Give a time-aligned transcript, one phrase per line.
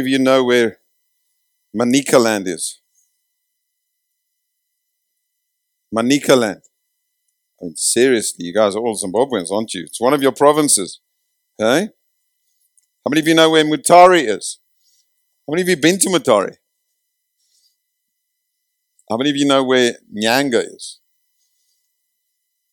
[0.00, 0.78] many of you know where
[1.76, 2.80] Manicaland is?
[5.94, 6.62] Manicaland.
[7.60, 9.82] I mean, seriously, you guys are all Zimbabweans, aren't you?
[9.82, 11.00] It's one of your provinces.
[11.60, 11.90] Okay?
[13.04, 14.58] How many of you know where Mutare is?
[15.46, 16.56] How many of you been to Mutare?
[19.10, 21.00] How many of you know where Nyanga is?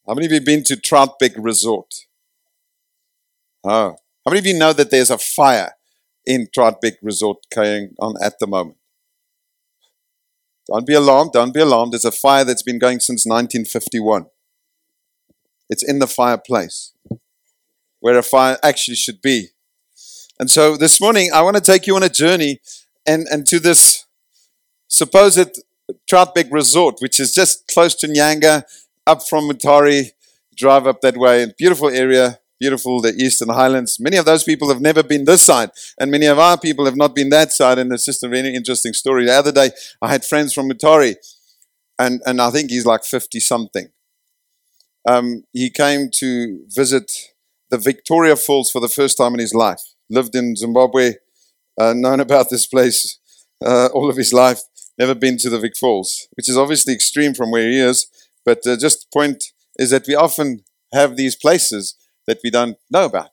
[0.08, 1.94] How many of you been to Troutbeck Resort?
[3.66, 3.96] Oh.
[4.26, 5.77] How many of you know that there's a fire
[6.28, 8.78] in Troutbeck Resort going on at the moment?
[10.68, 11.94] Don't be alarmed, don't be alarmed.
[11.94, 14.26] There's a fire that's been going since 1951.
[15.70, 16.94] It's in the fireplace
[18.00, 19.48] where a fire actually should be.
[20.40, 22.60] And so this morning, I want to take you on a journey
[23.08, 24.06] and, and to this
[24.88, 25.62] supposed
[26.12, 28.64] Troutbeck Resort, which is just close to Nyanga,
[29.06, 30.12] up from Mutare,
[30.56, 31.52] drive up that way.
[31.58, 34.00] Beautiful area, beautiful, the Eastern Highlands.
[34.00, 36.96] Many of those people have never been this side, and many of our people have
[36.96, 37.78] not been that side.
[37.78, 39.26] And it's just a really interesting story.
[39.26, 41.16] The other day, I had friends from Mutare,
[42.00, 43.90] and, and I think he's like 50 something.
[45.08, 47.12] Um, he came to visit
[47.70, 49.82] the Victoria Falls for the first time in his life.
[50.10, 51.16] Lived in Zimbabwe,
[51.80, 53.20] uh, known about this place
[53.66, 54.62] uh, all of his life.
[54.98, 58.08] Never been to the Vic Falls, which is obviously extreme from where he is.
[58.44, 61.96] But uh, just the point is that we often have these places
[62.28, 63.30] that we don't know about,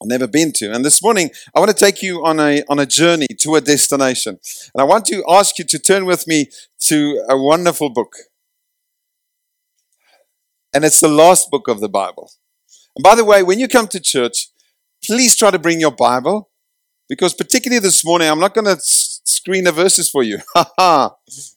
[0.00, 0.72] I've never been to.
[0.72, 3.60] And this morning, I want to take you on a on a journey to a
[3.60, 4.38] destination,
[4.74, 8.14] and I want to ask you to turn with me to a wonderful book,
[10.74, 12.30] and it's the last book of the Bible.
[12.94, 14.48] And by the way, when you come to church,
[15.02, 16.50] please try to bring your Bible,
[17.08, 20.38] because particularly this morning, I'm not going to screen the verses for you.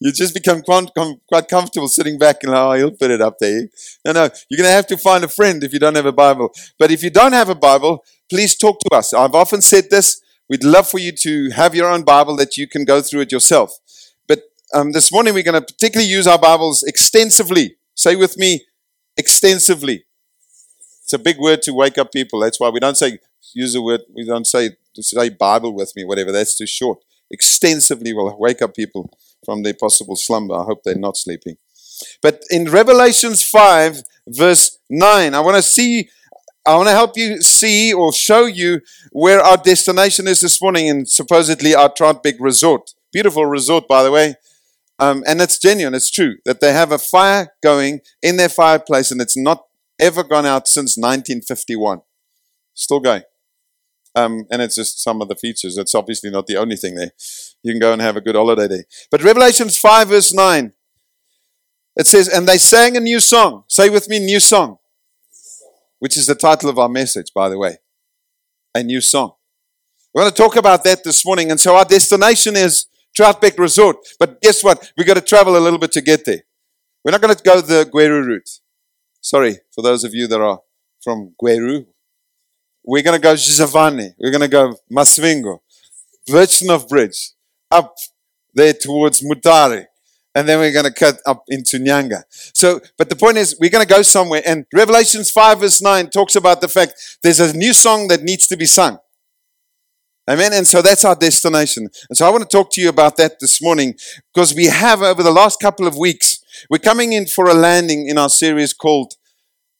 [0.00, 3.68] You just become quite comfortable sitting back and, oh, he'll put it up there.
[4.04, 6.12] No, no, you're going to have to find a friend if you don't have a
[6.12, 6.52] Bible.
[6.78, 9.12] But if you don't have a Bible, please talk to us.
[9.12, 10.20] I've often said this.
[10.48, 13.32] We'd love for you to have your own Bible that you can go through it
[13.32, 13.76] yourself.
[14.28, 17.76] But um, this morning, we're going to particularly use our Bibles extensively.
[17.94, 18.66] Say with me,
[19.16, 20.04] extensively.
[21.02, 22.38] It's a big word to wake up people.
[22.38, 23.18] That's why we don't say,
[23.52, 26.30] use the word, we don't say, say Bible with me, whatever.
[26.30, 26.98] That's too short.
[27.30, 29.10] Extensively will wake up people
[29.48, 30.54] from their possible slumber.
[30.54, 31.56] I hope they're not sleeping.
[32.20, 36.10] But in Revelations 5, verse 9, I want to see,
[36.66, 40.86] I want to help you see or show you where our destination is this morning
[40.86, 42.90] in supposedly our Troutbeck resort.
[43.10, 44.34] Beautiful resort, by the way.
[44.98, 49.10] Um, and it's genuine, it's true, that they have a fire going in their fireplace
[49.10, 49.62] and it's not
[49.98, 52.02] ever gone out since 1951.
[52.74, 53.22] Still going.
[54.14, 55.78] Um, and it's just some of the features.
[55.78, 57.12] It's obviously not the only thing there.
[57.62, 58.84] You can go and have a good holiday there.
[59.10, 60.72] But Revelations 5, verse 9,
[61.96, 63.64] it says, And they sang a new song.
[63.68, 64.78] Say with me, new song.
[65.98, 67.78] Which is the title of our message, by the way.
[68.74, 69.32] A new song.
[70.14, 71.50] We're going to talk about that this morning.
[71.50, 72.86] And so our destination is
[73.18, 73.96] Troutbeck Resort.
[74.18, 74.92] But guess what?
[74.96, 76.42] We've got to travel a little bit to get there.
[77.04, 78.60] We're not going to go the Gweru route.
[79.20, 80.60] Sorry for those of you that are
[81.02, 81.86] from Gweru,
[82.84, 84.14] we're going to go Zvishavane.
[84.18, 85.58] We're going to go Masvingo,
[86.28, 87.32] Birchenough Bridge,
[87.70, 87.96] up
[88.54, 89.86] there towards Mutare.
[90.34, 92.22] And then we're going to cut up into Nyanga.
[92.30, 94.42] So, but the point is, we're going to go somewhere.
[94.46, 98.46] And Revelations 5 verse 9 talks about the fact there's a new song that needs
[98.48, 98.98] to be sung.
[100.28, 100.52] Amen.
[100.52, 101.88] And so that's our destination.
[102.08, 103.94] And so I want to talk to you about that this morning
[104.32, 108.08] because we have over the last couple of weeks, we're coming in for a landing
[108.08, 109.14] in our series called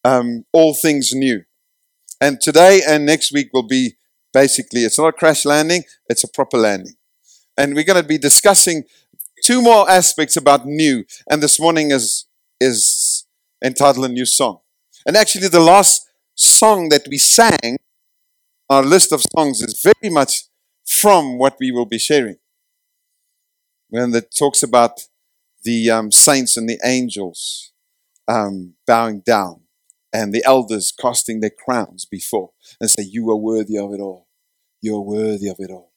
[0.04, 1.42] um, All Things New.
[2.20, 3.96] And today and next week will be
[4.32, 6.94] basically, it's not a crash landing, it's a proper landing.
[7.58, 8.84] And we're going to be discussing
[9.44, 11.04] two more aspects about new.
[11.28, 12.26] And this morning is,
[12.60, 13.26] is
[13.62, 14.60] entitled A New Song.
[15.04, 17.78] And actually, the last song that we sang,
[18.70, 20.44] our list of songs, is very much
[20.86, 22.36] from what we will be sharing.
[23.88, 24.92] When it talks about
[25.64, 27.72] the um, saints and the angels
[28.28, 29.62] um, bowing down
[30.12, 32.50] and the elders casting their crowns before
[32.80, 34.28] and say, You are worthy of it all.
[34.80, 35.92] You are worthy of it all.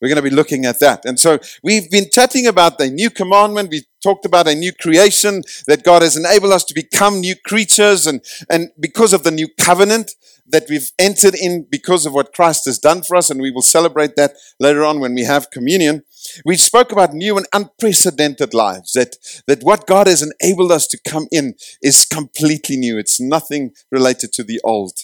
[0.00, 1.04] We're going to be looking at that.
[1.04, 3.70] And so we've been chatting about the new commandment.
[3.70, 8.06] We talked about a new creation that God has enabled us to become new creatures.
[8.06, 8.20] And,
[8.50, 10.12] and because of the new covenant
[10.46, 13.62] that we've entered in because of what Christ has done for us, and we will
[13.62, 16.02] celebrate that later on when we have communion.
[16.44, 20.98] We spoke about new and unprecedented lives, that, that what God has enabled us to
[21.06, 22.98] come in is completely new.
[22.98, 24.98] It's nothing related to the old.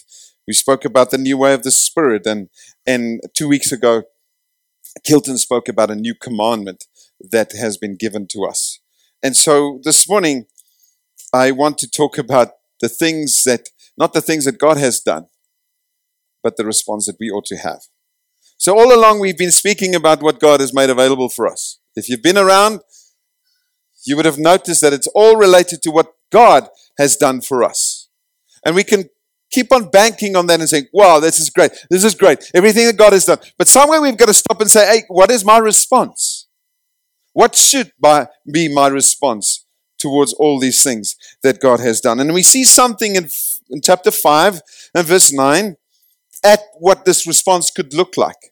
[0.47, 2.49] We spoke about the new way of the Spirit, and,
[2.85, 4.03] and two weeks ago,
[5.03, 6.85] Kilton spoke about a new commandment
[7.19, 8.79] that has been given to us.
[9.23, 10.45] And so this morning,
[11.33, 12.49] I want to talk about
[12.81, 15.27] the things that, not the things that God has done,
[16.43, 17.81] but the response that we ought to have.
[18.57, 21.79] So, all along, we've been speaking about what God has made available for us.
[21.95, 22.81] If you've been around,
[24.05, 26.67] you would have noticed that it's all related to what God
[26.97, 28.09] has done for us.
[28.65, 29.09] And we can
[29.51, 31.71] keep on banking on that and saying, wow, this is great.
[31.89, 32.49] This is great.
[32.53, 33.39] Everything that God has done.
[33.57, 36.47] But somewhere we've got to stop and say, hey, what is my response?
[37.33, 37.91] What should
[38.51, 39.65] be my response
[39.97, 42.19] towards all these things that God has done?
[42.19, 43.29] And we see something in,
[43.69, 44.61] in chapter 5
[44.95, 45.75] and verse 9
[46.43, 48.50] at what this response could look like.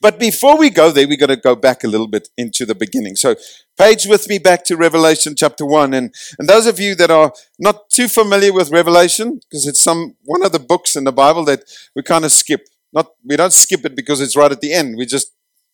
[0.00, 2.74] But before we go there, we've got to go back a little bit into the
[2.74, 3.16] beginning.
[3.16, 3.36] So,
[3.78, 5.94] page with me back to Revelation chapter 1.
[5.94, 10.16] And, and those of you that are not too familiar with Revelation, because it's some
[10.24, 11.62] one of the books in the Bible that
[11.94, 12.66] we kind of skip.
[12.92, 14.96] Not we don't skip it because it's right at the end.
[14.96, 15.32] We just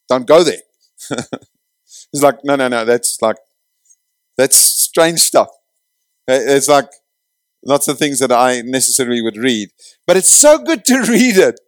[0.09, 0.63] don't go there.
[1.11, 3.37] it's like, no, no, no, that's like
[4.37, 5.49] that's strange stuff.
[6.27, 6.89] It's like
[7.65, 9.71] lots of things that I necessarily would read.
[10.07, 11.61] But it's so good to read it.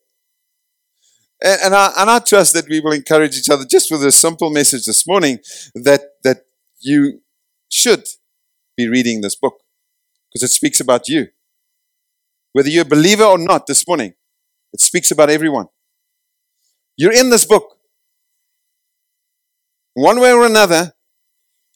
[1.42, 4.12] And, and, I, and I trust that we will encourage each other just with a
[4.12, 5.38] simple message this morning
[5.74, 6.38] that, that
[6.80, 7.20] you
[7.68, 8.06] should
[8.76, 9.60] be reading this book
[10.32, 11.28] because it speaks about you.
[12.52, 14.14] Whether you're a believer or not this morning,
[14.72, 15.66] it speaks about everyone.
[16.96, 17.76] You're in this book.
[19.94, 20.94] One way or another,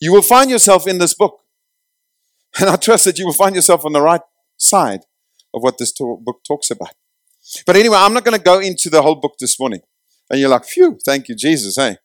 [0.01, 1.41] you will find yourself in this book.
[2.59, 4.23] And I trust that you will find yourself on the right
[4.57, 5.01] side
[5.55, 6.95] of what this book talks about.
[7.67, 9.81] But anyway, I'm not going to go into the whole book this morning.
[10.31, 11.97] And you're like, phew, thank you, Jesus, hey.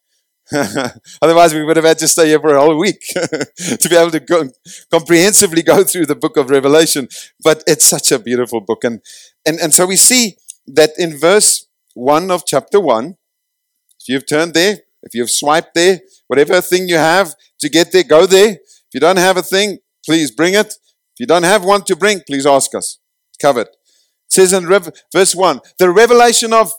[1.22, 4.12] Otherwise, we would have had to stay here for a whole week to be able
[4.12, 4.50] to go,
[4.92, 7.08] comprehensively go through the book of Revelation.
[7.44, 8.84] But it's such a beautiful book.
[8.84, 9.02] And,
[9.46, 10.38] and, and so we see
[10.68, 13.16] that in verse 1 of chapter 1,
[14.00, 18.04] if you've turned there, if you've swiped there, whatever thing you have to get there,
[18.04, 18.50] go there.
[18.50, 20.68] If you don't have a thing, please bring it.
[20.68, 23.00] If you don't have one to bring, please ask us.
[23.30, 23.68] It's covered
[24.36, 24.68] says in
[25.12, 26.72] verse 1 the revelation of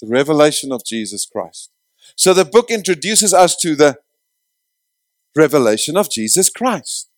[0.00, 1.70] the revelation of Jesus Christ.
[2.16, 3.98] So the book introduces us to the
[5.36, 7.08] revelation of Jesus Christ.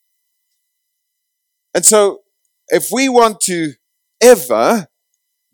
[1.75, 2.21] And so
[2.69, 3.73] if we want to
[4.21, 4.89] ever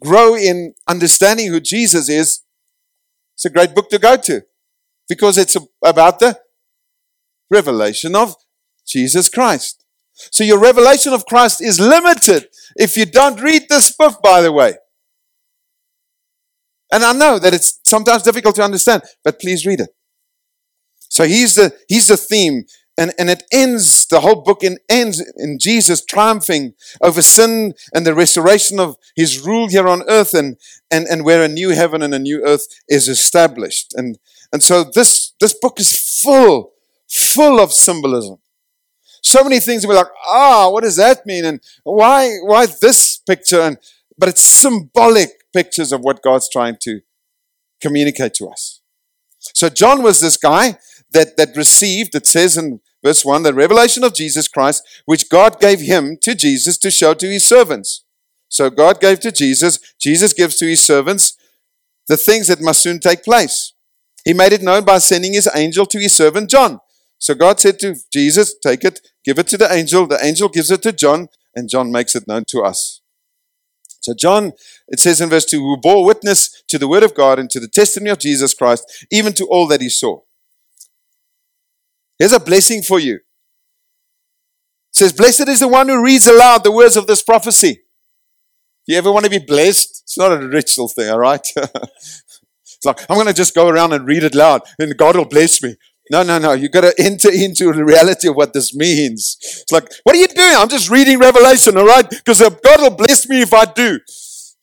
[0.01, 2.43] grow in understanding who Jesus is,
[3.35, 4.43] it's a great book to go to
[5.09, 6.39] because it's about the
[7.51, 8.35] revelation of
[8.87, 9.85] Jesus Christ.
[10.31, 12.47] So your revelation of Christ is limited
[12.77, 14.75] if you don't read this book, by the way.
[16.93, 19.91] And I know that it's sometimes difficult to understand, but please read it.
[21.09, 22.65] So he's the, he's the theme.
[22.99, 28.05] And, and it ends, the whole book in, ends in Jesus triumphing over sin and
[28.05, 30.57] the restoration of his rule here on earth and,
[30.91, 33.95] and, and where a new heaven and a new earth is established.
[33.95, 34.19] And,
[34.53, 36.73] and so this, this book is full,
[37.09, 38.39] full of symbolism
[39.23, 39.87] so many things.
[39.87, 41.45] we're like, ah, what does that mean?
[41.45, 43.61] And why, why this picture?
[43.61, 43.79] And,
[44.19, 47.01] but it's symbolic pictures of what God's trying to
[47.81, 48.81] communicate to us.
[49.39, 50.79] So John was this guy
[51.13, 55.61] that, that received, it says in verse 1, the revelation of Jesus Christ, which God
[55.61, 58.05] gave him to Jesus to show to his servants.
[58.49, 61.37] So God gave to Jesus, Jesus gives to his servants
[62.09, 63.73] the things that must soon take place.
[64.25, 66.81] He made it known by sending his angel to his servant John.
[67.21, 70.07] So God said to Jesus, Take it, give it to the angel.
[70.07, 73.03] The angel gives it to John, and John makes it known to us.
[74.01, 74.53] So, John,
[74.89, 77.61] it says in verse 2, who bore witness to the word of God and to
[77.61, 80.21] the testimony of Jesus Christ, even to all that he saw.
[82.19, 83.17] Here's a blessing for you.
[83.17, 83.21] It
[84.93, 87.83] says, Blessed is the one who reads aloud the words of this prophecy.
[88.87, 90.03] Do you ever want to be blessed?
[90.05, 91.47] It's not a ritual thing, all right?
[91.57, 95.27] it's like, I'm going to just go around and read it loud, and God will
[95.27, 95.77] bless me.
[96.11, 96.53] No, no, no.
[96.53, 99.39] You've got to enter into the reality of what this means.
[99.41, 100.55] It's like, what are you doing?
[100.57, 102.09] I'm just reading Revelation, all right?
[102.11, 104.01] Because God will bless me if I do.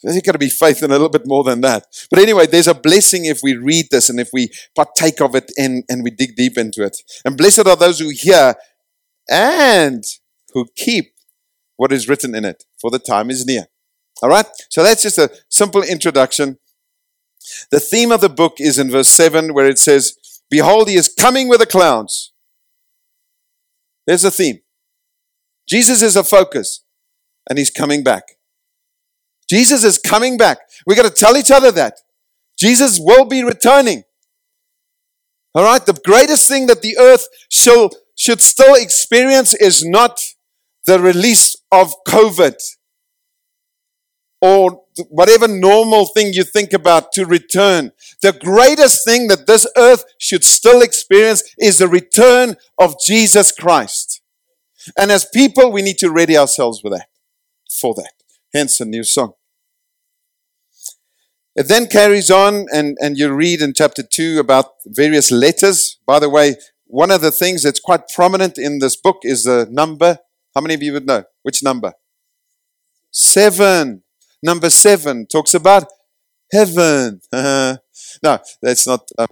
[0.03, 1.85] There's got to be faith in a little bit more than that.
[2.11, 5.51] But anyway, there's a blessing if we read this and if we partake of it
[5.57, 6.97] and, and we dig deep into it.
[7.25, 8.55] And blessed are those who hear
[9.29, 10.03] and
[10.53, 11.13] who keep
[11.77, 13.65] what is written in it, for the time is near.
[14.21, 14.45] All right?
[14.69, 16.57] So that's just a simple introduction.
[17.71, 20.17] The theme of the book is in verse 7, where it says,
[20.49, 22.31] Behold, he is coming with the clouds.
[24.05, 24.59] There's a theme.
[25.67, 26.83] Jesus is a focus,
[27.49, 28.23] and he's coming back.
[29.49, 30.59] Jesus is coming back.
[30.85, 31.99] We got to tell each other that.
[32.57, 34.03] Jesus will be returning.
[35.53, 40.21] All right, the greatest thing that the earth shall, should still experience is not
[40.85, 42.55] the release of COVID
[44.41, 47.91] or whatever normal thing you think about to return.
[48.21, 54.21] The greatest thing that this earth should still experience is the return of Jesus Christ.
[54.97, 57.07] And as people, we need to ready ourselves with that,
[57.69, 58.13] for that.
[58.53, 59.33] Hence a new song.
[61.55, 65.97] It then carries on, and, and you read in chapter 2 about various letters.
[66.05, 69.67] By the way, one of the things that's quite prominent in this book is the
[69.69, 70.19] number.
[70.53, 71.23] How many of you would know?
[71.41, 71.93] Which number?
[73.11, 74.03] Seven.
[74.41, 75.85] Number seven talks about
[76.51, 77.21] heaven.
[77.33, 77.79] no,
[78.61, 79.09] that's not.
[79.17, 79.27] Um,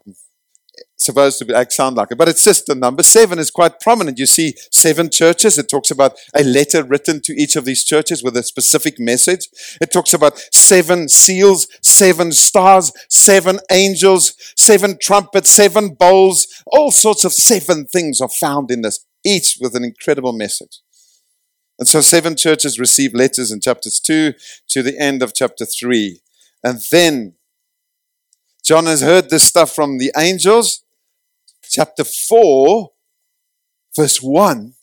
[0.98, 4.18] supposed to be sound like it, but it's just the number seven is quite prominent.
[4.20, 5.58] You see seven churches.
[5.58, 9.48] It talks about a letter written to each of these churches with a specific message.
[9.82, 16.48] It talks about seven seals, seven stars, seven angels, seven trumpets, seven bowls.
[16.68, 20.80] All sorts of seven things are found in this, each with an incredible message.
[21.78, 24.34] And so seven churches receive letters in chapters two
[24.70, 26.22] to the end of chapter three.
[26.64, 27.36] And then
[28.64, 30.86] John has heard this stuff from the angels
[31.70, 32.92] chapter 4,
[33.96, 34.74] verse 1,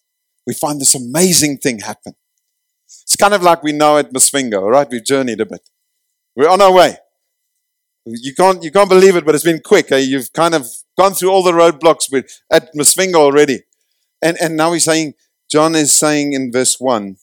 [0.46, 2.14] we find this amazing thing happen.
[2.86, 4.88] It's kind of like we know at Masvingo, right?
[4.90, 5.68] We've journeyed a bit.
[6.36, 6.96] We're on our way.
[8.04, 9.92] You can't, you can't believe it, but it's been quick.
[9.92, 9.98] Eh?
[9.98, 10.66] You've kind of
[10.98, 13.62] gone through all the roadblocks with, at Masvingo already.
[14.20, 15.14] And, and now he's saying,
[15.52, 17.18] John is saying in verse 1,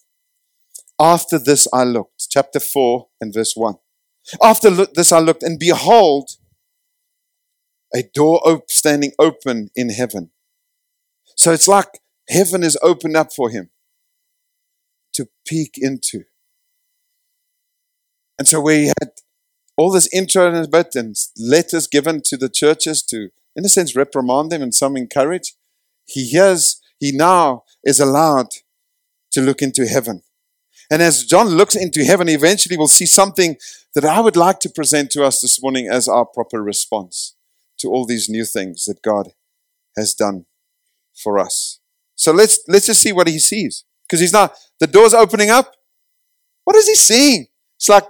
[1.00, 3.74] after this I looked, chapter 4 and verse 1.
[4.40, 6.30] After this I looked, and behold,
[7.92, 10.30] a door op- standing open in heaven.
[11.36, 13.72] So it's like heaven is opened up for him
[15.14, 16.26] to peek into.
[18.38, 19.10] And so we had
[19.76, 23.96] all this intro and bit and letters given to the churches to, in a sense,
[23.96, 25.56] reprimand them and some encourage.
[26.06, 28.48] He hears, he now is allowed
[29.32, 30.22] to look into heaven.
[30.92, 33.58] And as John looks into heaven, eventually we'll see something
[33.96, 37.36] that I would like to present to us this morning as our proper response
[37.80, 39.30] to all these new things that God
[39.96, 40.46] has done
[41.16, 41.80] for us.
[42.16, 43.86] So let's let's just see what he sees.
[44.06, 45.76] Because he's not the door's opening up.
[46.64, 47.48] What is he seeing?
[47.78, 48.04] It's like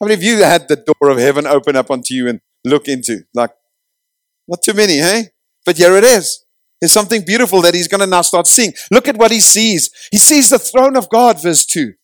[0.00, 2.88] how many of you had the door of heaven open up onto you and look
[2.88, 3.24] into?
[3.34, 3.52] Like
[4.46, 5.30] not too many, hey?
[5.64, 6.43] But here it is.
[6.84, 8.74] There's something beautiful that he's going to now start seeing.
[8.90, 9.88] Look at what he sees.
[10.10, 11.94] He sees the throne of God, verse 2.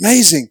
[0.00, 0.48] Amazing.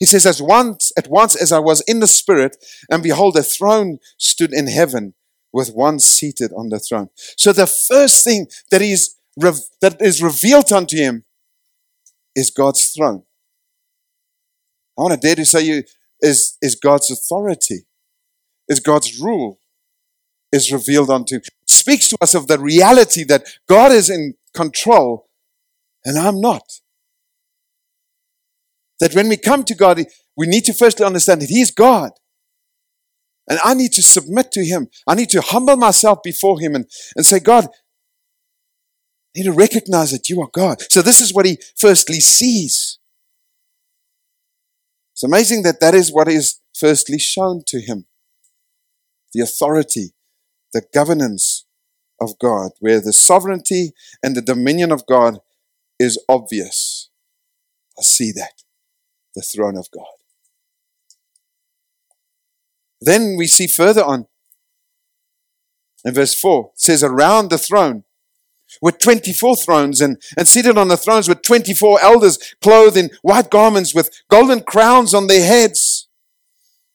[0.00, 2.56] He says, as once, at once as I was in the spirit,
[2.90, 5.12] and behold, a throne stood in heaven
[5.52, 7.10] with one seated on the throne.
[7.36, 11.26] So the first thing that is, that is revealed unto him
[12.34, 13.24] is God's throne.
[14.98, 15.82] I want to dare to say you
[16.22, 17.84] is, is God's authority,
[18.70, 19.58] is God's rule,
[20.50, 21.40] is revealed unto
[21.74, 25.28] speaks to us of the reality that God is in control
[26.04, 26.80] and I'm not.
[29.00, 30.00] That when we come to God,
[30.36, 32.12] we need to firstly understand that He's God.
[33.48, 34.88] And I need to submit to Him.
[35.06, 37.68] I need to humble myself before Him and, and say, God, I
[39.36, 40.78] need to recognize that you are God.
[40.90, 42.98] So this is what He firstly sees.
[45.12, 48.06] It's amazing that that is what is firstly shown to Him.
[49.32, 50.12] The authority,
[50.72, 51.63] the governance
[52.24, 55.38] of God, where the sovereignty and the dominion of God
[55.98, 57.10] is obvious.
[57.98, 58.62] I see that
[59.34, 60.06] the throne of God.
[63.00, 64.26] Then we see further on
[66.04, 68.04] in verse 4, it says, Around the throne
[68.82, 73.50] were 24 thrones, and, and seated on the thrones were 24 elders, clothed in white
[73.50, 76.08] garments with golden crowns on their heads.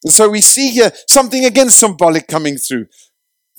[0.03, 2.87] And so we see here something again symbolic coming through.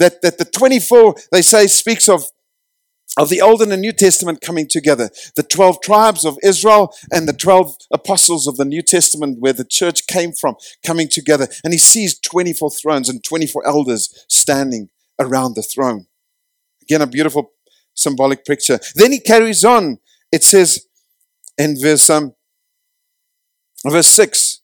[0.00, 2.24] That, that the 24, they say, speaks of
[3.16, 5.10] of the Old and the New Testament coming together.
[5.34, 9.64] The 12 tribes of Israel and the 12 apostles of the New Testament, where the
[9.64, 10.54] church came from,
[10.86, 11.48] coming together.
[11.64, 16.06] And he sees 24 thrones and 24 elders standing around the throne.
[16.82, 17.50] Again, a beautiful
[17.94, 18.78] symbolic picture.
[18.94, 19.98] Then he carries on.
[20.30, 20.86] It says
[21.58, 22.34] in verse, um,
[23.84, 24.59] verse 6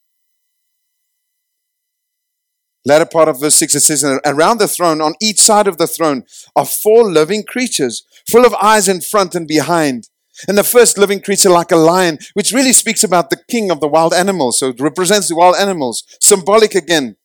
[2.87, 5.87] latter part of verse 6, it says, Around the throne, on each side of the
[5.87, 6.25] throne,
[6.55, 10.09] are four living creatures, full of eyes in front and behind.
[10.47, 13.81] And the first living creature, like a lion, which really speaks about the king of
[13.81, 14.59] the wild animals.
[14.59, 16.05] So it represents the wild animals.
[16.21, 17.17] Symbolic again.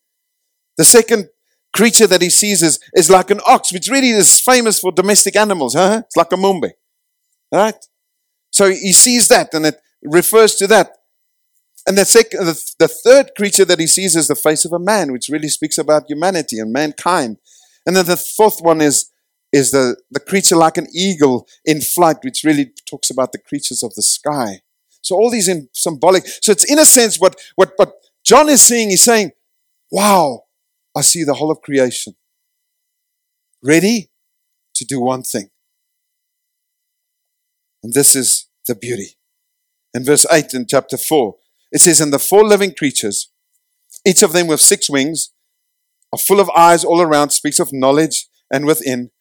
[0.77, 1.27] The second
[1.73, 5.35] creature that he sees is, is like an ox, which really is famous for domestic
[5.35, 5.73] animals.
[5.75, 6.03] Huh?
[6.05, 6.71] It's like a mumbe.
[7.51, 7.75] Right?
[8.51, 10.97] So he sees that and it refers to that.
[11.87, 14.79] And the, second, the, the third creature that he sees is the face of a
[14.79, 17.37] man, which really speaks about humanity and mankind.
[17.85, 19.09] And then the fourth one is,
[19.51, 23.81] is the, the creature like an eagle in flight, which really talks about the creatures
[23.81, 24.61] of the sky.
[25.01, 26.27] So all these in symbolic.
[26.27, 28.91] So it's in a sense what, what, what John is seeing.
[28.91, 29.31] He's saying,
[29.89, 30.43] wow,
[30.95, 32.15] I see the whole of creation
[33.63, 34.09] ready
[34.75, 35.49] to do one thing.
[37.83, 39.17] And this is the beauty.
[39.93, 41.35] In verse 8 in chapter 4,
[41.71, 43.31] it says, And the four living creatures
[44.05, 45.31] each of them with six wings,
[46.13, 49.11] are full of eyes all around, speaks of knowledge and within.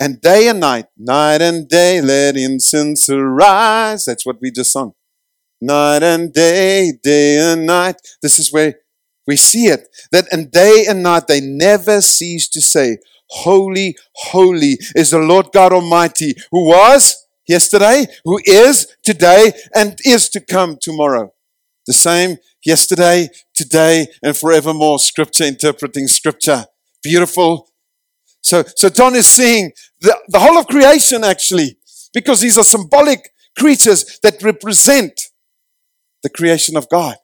[0.00, 4.06] And day and night, night and day, let incense arise.
[4.06, 4.92] That's what we just sung.
[5.60, 7.96] Night and day, day and night.
[8.22, 8.74] This is where
[9.26, 9.88] we see it.
[10.12, 12.98] That and day and night they never cease to say,
[13.28, 20.28] Holy, holy is the Lord God Almighty, who was yesterday, who is today, and is
[20.30, 21.32] to come tomorrow.
[21.86, 24.98] The same yesterday, today, and forevermore.
[24.98, 26.66] Scripture interpreting scripture.
[27.02, 27.68] Beautiful.
[28.40, 31.78] So, so John is seeing the, the whole of creation actually,
[32.12, 35.18] because these are symbolic creatures that represent
[36.22, 37.16] the creation of God.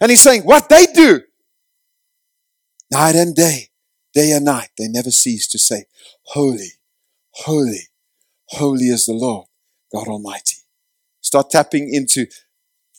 [0.00, 1.22] And he's saying, what they do,
[2.90, 3.68] night and day,
[4.12, 5.84] day and night, they never cease to say,
[6.24, 6.72] Holy,
[7.30, 7.88] holy,
[8.48, 9.46] holy is the Lord,
[9.92, 10.56] God Almighty.
[11.20, 12.26] Start tapping into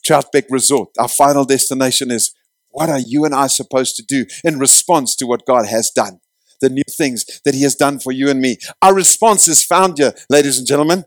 [0.07, 0.89] Troutbeck Resort.
[0.97, 2.33] Our final destination is
[2.69, 6.19] what are you and I supposed to do in response to what God has done?
[6.61, 8.57] The new things that He has done for you and me.
[8.81, 11.05] Our response is found here, ladies and gentlemen.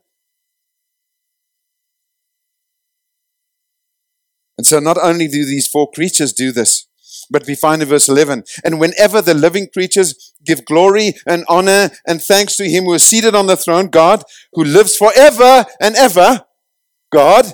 [4.59, 6.87] And so, not only do these four creatures do this,
[7.31, 11.91] but we find in verse 11, and whenever the living creatures give glory and honor
[12.07, 15.97] and thanks to Him who is seated on the throne, God, who lives forever and
[15.97, 16.45] ever,
[17.13, 17.53] God,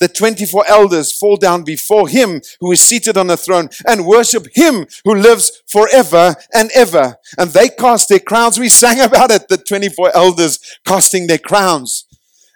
[0.00, 4.46] the 24 elders fall down before him who is seated on the throne and worship
[4.54, 7.16] him who lives forever and ever.
[7.38, 8.58] And they cast their crowns.
[8.58, 12.06] We sang about it, the 24 elders casting their crowns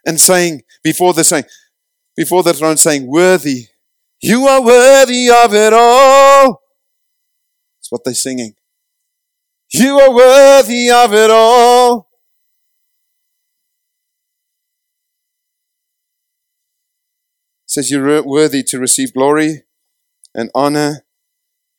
[0.07, 1.45] and saying before the saying,
[2.17, 3.69] before the throne saying, worthy,
[4.21, 6.63] you are worthy of it all.
[7.79, 8.55] That's what they're singing.
[9.73, 11.84] You are worthy of it all.
[17.75, 19.65] Says you're worthy to receive glory
[20.33, 21.05] and honor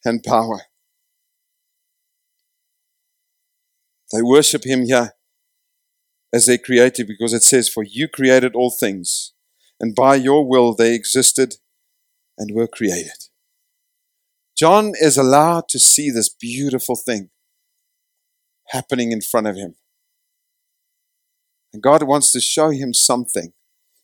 [0.04, 0.64] and power.
[4.12, 5.14] They worship him here
[6.34, 9.32] as they created because it says, For you created all things,
[9.80, 11.56] and by your will they existed
[12.38, 13.30] and were created.
[14.58, 17.30] John is allowed to see this beautiful thing
[18.68, 19.76] happening in front of him.
[21.72, 23.54] And God wants to show him something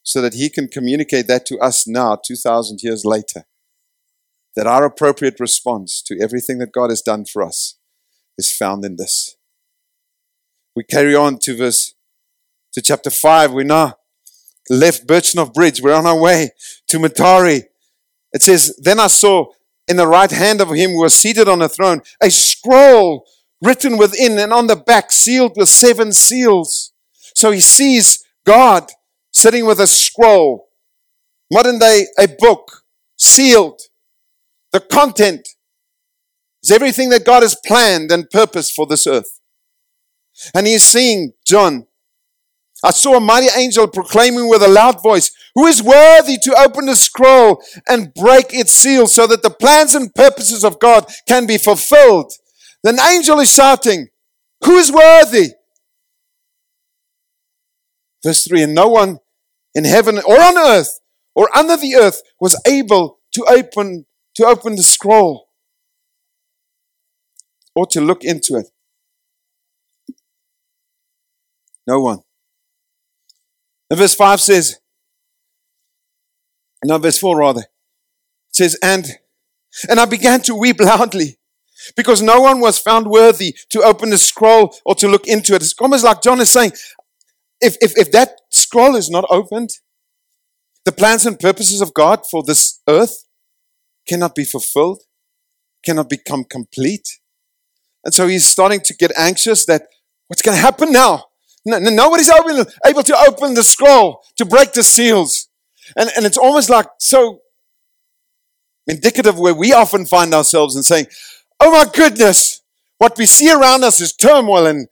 [0.04, 3.46] so that he can communicate that to us now, 2,000 years later.
[4.56, 7.78] That our appropriate response to everything that God has done for us
[8.38, 9.38] is found in this.
[10.76, 11.94] We carry on to verse,
[12.74, 13.54] to chapter 5.
[13.54, 13.96] We're now
[14.70, 15.82] left Birchenough Bridge.
[15.82, 16.52] We're on our way
[16.88, 17.64] to Mutare.
[18.34, 19.48] It says, Then I saw
[19.88, 23.26] in the right hand of him who was seated on a throne a scroll
[23.62, 26.94] written within and on the back sealed with seven seals.
[27.36, 28.90] So he sees God
[29.32, 30.70] sitting with a scroll,
[31.52, 32.84] modern day, a book,
[33.18, 33.82] sealed.
[34.72, 35.48] The content
[36.64, 39.40] is everything that God has planned and purposed for this earth.
[40.54, 41.88] And he's seeing John.
[42.84, 46.88] I saw a mighty angel proclaiming with a loud voice, Who is worthy to open
[46.88, 51.46] the scroll and break its seal so that the plans and purposes of God can
[51.46, 52.34] be fulfilled?
[52.84, 54.08] The angel is shouting,
[54.66, 55.50] Who is worthy?
[58.24, 59.20] Verse 3 And no one
[59.74, 61.00] in heaven or on earth
[61.36, 64.06] or under the earth was able to open
[64.36, 65.50] to open the scroll
[67.76, 68.68] or to look into it.
[71.88, 72.20] No one.
[73.90, 74.80] And verse 5 says,
[76.86, 77.66] no, verse 4 rather,
[78.52, 79.06] says, and
[79.90, 81.38] and I began to weep loudly
[81.96, 85.62] because no one was found worthy to open the scroll or to look into it.
[85.62, 86.74] It's almost like John is saying,
[87.62, 89.70] if, if, if that scroll is not opened,
[90.84, 93.26] the plans and purposes of God for this earth
[94.08, 95.04] cannot be fulfilled,
[95.86, 97.20] cannot become complete.
[98.04, 99.84] And so he's starting to get anxious that
[100.28, 101.26] what's going to happen now?
[101.64, 105.48] No, nobody's able, able to open the scroll, to break the seals.
[105.96, 107.42] And, and it's almost like so
[108.88, 111.06] indicative where we often find ourselves and saying,
[111.60, 112.62] Oh my goodness,
[112.98, 114.88] what we see around us is turmoil and,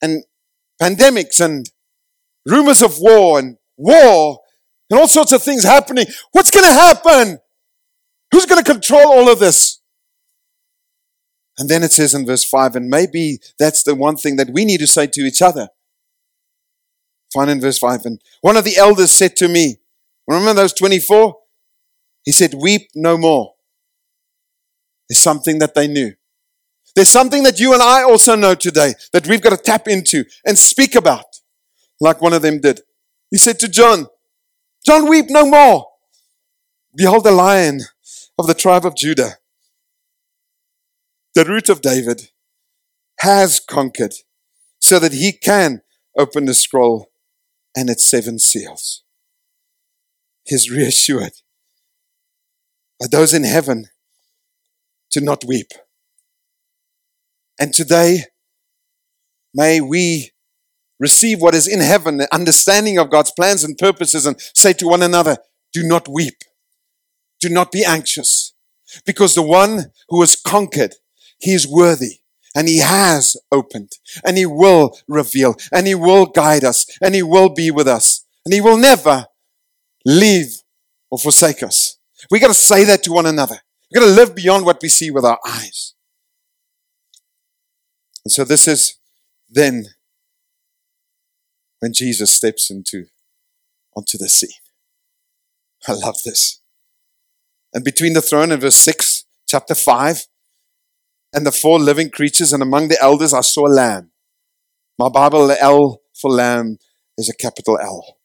[0.00, 0.22] and
[0.82, 1.70] pandemics and
[2.44, 4.40] rumors of war and war
[4.90, 6.06] and all sorts of things happening.
[6.32, 7.38] What's going to happen?
[8.32, 9.80] Who's going to control all of this?
[11.58, 14.64] And then it says in verse 5, and maybe that's the one thing that we
[14.64, 15.68] need to say to each other.
[17.32, 18.00] Find in verse 5.
[18.04, 19.76] And one of the elders said to me,
[20.26, 21.36] Remember those 24?
[22.24, 23.54] He said, Weep no more.
[25.08, 26.14] There's something that they knew.
[26.94, 30.24] There's something that you and I also know today that we've got to tap into
[30.44, 31.24] and speak about,
[32.00, 32.82] like one of them did.
[33.30, 34.06] He said to John,
[34.84, 35.86] John, weep no more.
[36.94, 37.80] Behold, the lion
[38.38, 39.38] of the tribe of Judah,
[41.34, 42.30] the root of David,
[43.20, 44.14] has conquered
[44.78, 45.80] so that he can
[46.18, 47.10] open the scroll
[47.74, 49.02] and its seven seals.
[50.44, 51.32] He's reassured
[53.00, 53.86] by those in heaven
[55.12, 55.72] to not weep.
[57.58, 58.24] And today,
[59.54, 60.30] may we
[60.98, 64.86] receive what is in heaven, the understanding of God's plans and purposes, and say to
[64.86, 65.36] one another,
[65.72, 66.42] Do not weep.
[67.40, 68.54] Do not be anxious.
[69.04, 70.94] Because the one who has conquered,
[71.38, 72.18] he is worthy.
[72.54, 73.92] And he has opened.
[74.24, 75.56] And he will reveal.
[75.72, 76.86] And he will guide us.
[77.00, 78.24] And he will be with us.
[78.44, 79.26] And he will never
[80.04, 80.62] leave
[81.10, 81.98] or forsake us.
[82.30, 83.56] We got to say that to one another.
[83.90, 85.94] We got to live beyond what we see with our eyes.
[88.24, 88.98] And so this is
[89.48, 89.86] then
[91.80, 93.06] when Jesus steps into
[93.96, 94.50] onto the scene.
[95.88, 96.60] I love this.
[97.74, 100.26] And between the throne and verse 6, chapter 5,
[101.34, 104.10] and the four living creatures, and among the elders, I saw a lamb.
[104.98, 106.78] My Bible, the L for lamb
[107.16, 108.18] is a capital L.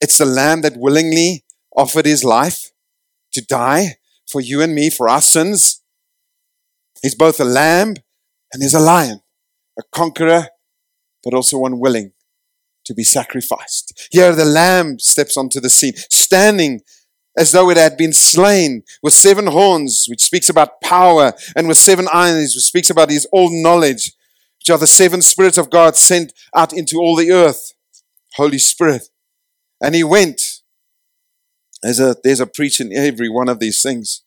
[0.00, 1.44] It's the lamb that willingly
[1.76, 2.70] offered his life
[3.32, 3.96] to die
[4.28, 5.82] for you and me, for our sins.
[7.02, 7.96] He's both a lamb
[8.54, 9.20] and he's a lion,
[9.78, 10.48] a conqueror,
[11.22, 12.12] but also one willing
[12.84, 14.08] to be sacrificed.
[14.10, 16.80] Here the lamb steps onto the scene, standing
[17.36, 21.78] as though it had been slain with seven horns, which speaks about power, and with
[21.78, 24.12] seven eyes, which speaks about his all knowledge,
[24.60, 27.72] which are the seven spirits of God sent out into all the earth.
[28.36, 29.08] Holy Spirit.
[29.80, 30.40] And he went.
[31.82, 34.23] There's a, there's a preach in every one of these things.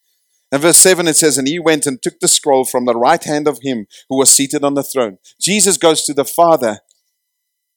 [0.52, 3.24] And verse 7 it says, And he went and took the scroll from the right
[3.24, 5.18] hand of him who was seated on the throne.
[5.42, 6.80] Jesus goes to the Father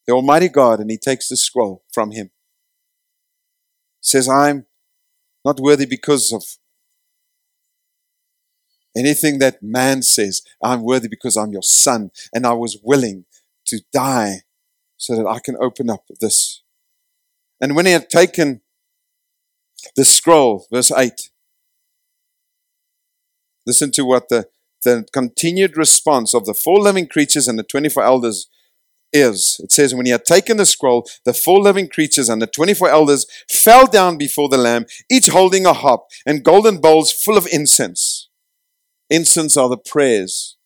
[0.07, 2.31] the Almighty God, and he takes the scroll from him.
[4.01, 4.67] Says, I'm
[5.45, 6.43] not worthy because of
[8.97, 10.43] anything that man says.
[10.63, 13.25] I'm worthy because I'm your son, and I was willing
[13.67, 14.43] to die
[14.97, 16.63] so that I can open up this.
[17.61, 18.63] And when he had taken
[19.97, 21.30] the scroll, verse 8,
[23.71, 24.49] listen to what the,
[24.85, 28.49] the continued response of the four living creatures and the 24 elders
[29.13, 29.61] is.
[29.63, 32.89] It says, When he had taken the scroll, the four living creatures and the 24
[32.89, 37.47] elders fell down before the Lamb, each holding a harp and golden bowls full of
[37.53, 38.29] incense.
[39.09, 40.57] Incense are the prayers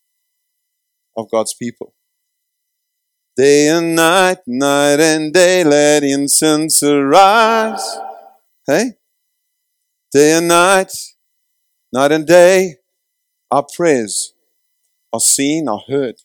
[1.15, 1.95] of God's people.
[3.37, 7.99] Day and night, night and day, let incense arise.
[8.67, 8.93] Hey?
[10.11, 10.93] Day and night,
[11.93, 12.77] night and day,
[13.55, 14.35] our prayers
[15.13, 16.17] are seen, are heard.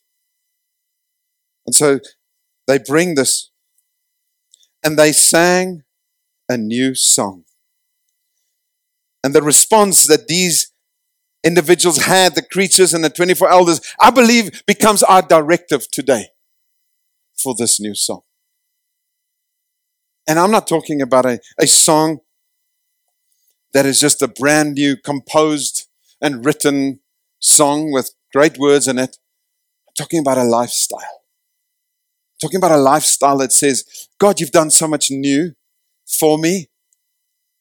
[1.64, 2.00] And so
[2.66, 3.50] they bring this
[4.82, 5.84] and they sang
[6.48, 7.44] a new song.
[9.22, 10.72] And the response that these
[11.44, 16.30] individuals had, the creatures and the 24 elders, I believe becomes our directive today
[17.40, 18.22] for this new song.
[20.26, 22.18] And I'm not talking about a, a song
[23.72, 25.86] that is just a brand new composed
[26.20, 26.98] and written
[27.40, 29.16] song with great words in it.
[29.88, 31.20] I'm talking about a lifestyle
[32.40, 35.52] talking about a lifestyle that says, God, you've done so much new
[36.06, 36.68] for me.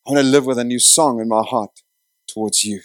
[0.08, 1.82] I want to live with a new song in my heart
[2.28, 2.82] towards you.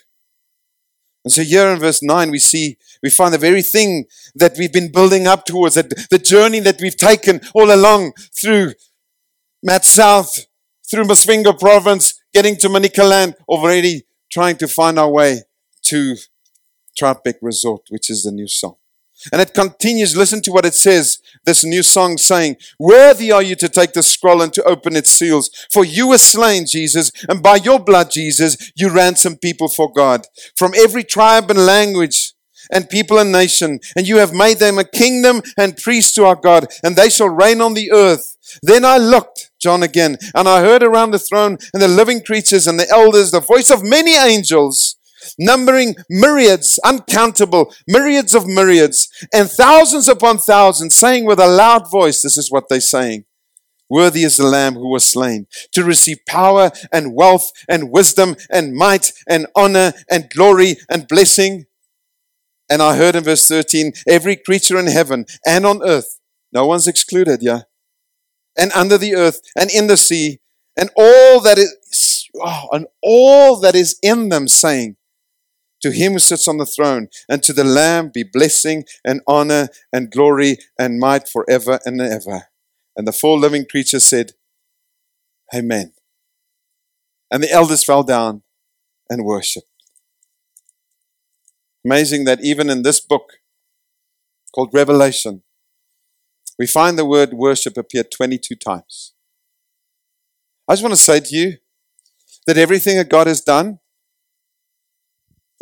[1.25, 4.05] And so here in verse 9, we see, we find the very thing
[4.35, 8.73] that we've been building up towards, that the journey that we've taken all along through
[9.63, 10.47] Mat South,
[10.91, 15.43] through Masvingo province, getting to Manicaland, already trying to find our way
[15.85, 16.17] to
[16.95, 18.77] Troutbeck Resort, which is the new song.
[19.33, 23.55] And it continues, listen to what it says, this new song saying, Worthy are you
[23.57, 25.51] to take the scroll and to open its seals.
[25.73, 30.27] For you were slain, Jesus, and by your blood, Jesus, you ransomed people for God
[30.57, 32.33] from every tribe and language
[32.73, 33.81] and people and nation.
[33.97, 37.29] And you have made them a kingdom and priests to our God, and they shall
[37.29, 38.37] reign on the earth.
[38.63, 42.67] Then I looked, John again, and I heard around the throne and the living creatures
[42.67, 44.97] and the elders the voice of many angels
[45.39, 52.23] numbering myriads, uncountable, myriads of myriads, and thousands upon thousands, saying with a loud voice,
[52.23, 53.25] This is what they're saying.
[53.91, 58.75] Worthy is the Lamb who was slain to receive power and wealth and wisdom and
[58.75, 61.67] might and honor and glory and blessing.
[62.71, 66.19] And I heard in verse 13 every creature in heaven and on earth,
[66.51, 67.63] no one's excluded, yeah,
[68.57, 70.41] and under the earth and in the sea,
[70.77, 74.97] and all that is, oh, and all that is in them saying,
[75.85, 79.69] to him who sits on the throne and to the Lamb be blessing and honor
[79.93, 82.45] and glory and might forever and ever.
[82.97, 84.33] And the four living creatures said,
[85.55, 85.93] Amen.
[87.31, 88.45] And the elders fell down
[89.11, 89.67] and worshiped.
[91.85, 93.35] Amazing that even in this book
[94.55, 95.43] called Revelation,
[96.59, 99.13] we find the word worship appear 22 times.
[100.67, 101.53] I just want to say to you
[102.47, 103.81] that everything that God has done,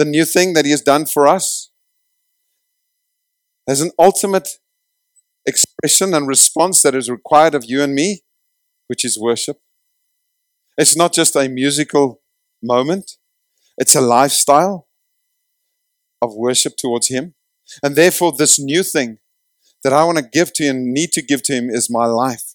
[0.03, 1.71] the new thing that He has done for us,
[3.69, 4.49] has an ultimate
[5.47, 8.23] expression and response that is required of you and me,
[8.89, 9.59] which is worship.
[10.77, 12.21] It's not just a musical
[12.61, 13.13] moment,
[13.79, 14.89] it's a lifestyle
[16.21, 17.35] of worship towards Him.
[17.81, 19.19] And therefore, this new thing
[19.85, 22.55] that I want to give to Him, need to give to Him, is my life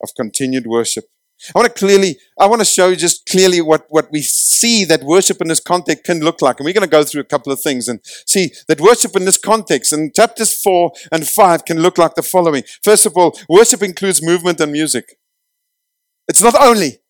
[0.00, 1.06] of continued worship.
[1.54, 4.84] I want to clearly, I want to show you just clearly what, what we see
[4.84, 6.58] that worship in this context can look like.
[6.58, 9.24] And we're going to go through a couple of things and see that worship in
[9.24, 12.62] this context in chapters 4 and 5 can look like the following.
[12.82, 15.16] First of all, worship includes movement and music.
[16.28, 17.00] It's not only,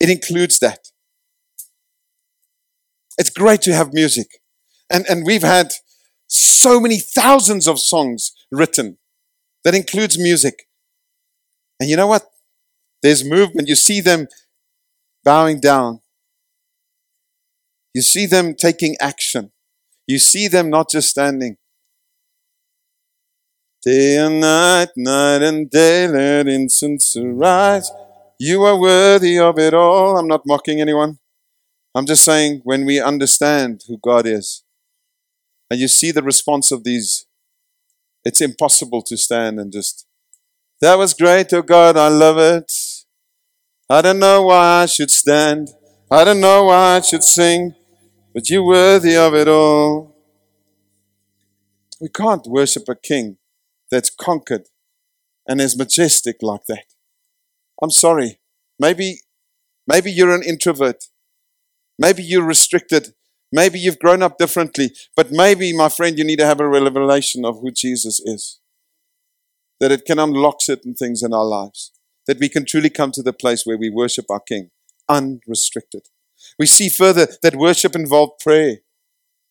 [0.00, 0.88] it includes that.
[3.18, 4.28] It's great to have music.
[4.88, 5.72] And, and we've had
[6.28, 8.98] so many thousands of songs written
[9.64, 10.66] that includes music.
[11.80, 12.26] And you know what?
[13.02, 13.68] There's movement.
[13.68, 14.28] You see them
[15.24, 16.00] bowing down.
[17.94, 19.50] You see them taking action.
[20.06, 21.56] You see them not just standing.
[23.82, 27.90] Day and night, night and day, let incense arise.
[28.38, 30.18] You are worthy of it all.
[30.18, 31.18] I'm not mocking anyone.
[31.94, 34.64] I'm just saying when we understand who God is,
[35.70, 37.26] and you see the response of these,
[38.24, 40.06] it's impossible to stand and just,
[40.80, 42.72] that was great, oh God, I love it.
[43.90, 45.70] I don't know why I should stand.
[46.10, 47.74] I don't know why I should sing,
[48.34, 50.14] but you're worthy of it all.
[51.98, 53.38] We can't worship a king
[53.90, 54.66] that's conquered
[55.46, 56.84] and is majestic like that.
[57.82, 58.38] I'm sorry.
[58.78, 59.20] Maybe,
[59.86, 61.04] maybe you're an introvert.
[61.98, 63.14] Maybe you're restricted.
[63.50, 64.90] Maybe you've grown up differently.
[65.16, 68.60] But maybe, my friend, you need to have a revelation of who Jesus is.
[69.80, 71.92] That it can unlock certain things in our lives
[72.28, 74.70] that we can truly come to the place where we worship our King
[75.08, 76.02] unrestricted.
[76.58, 78.76] We see further that worship involved prayer.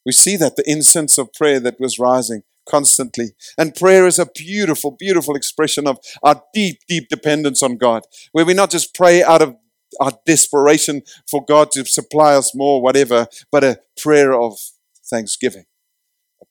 [0.06, 3.32] We see that the incense of prayer that was rising constantly.
[3.58, 8.46] And prayer is a beautiful, beautiful expression of our deep, deep dependence on God, where
[8.46, 9.58] we not just pray out of
[10.00, 14.60] our desperation for God to supply us more, whatever, but a prayer of
[15.10, 15.66] thanksgiving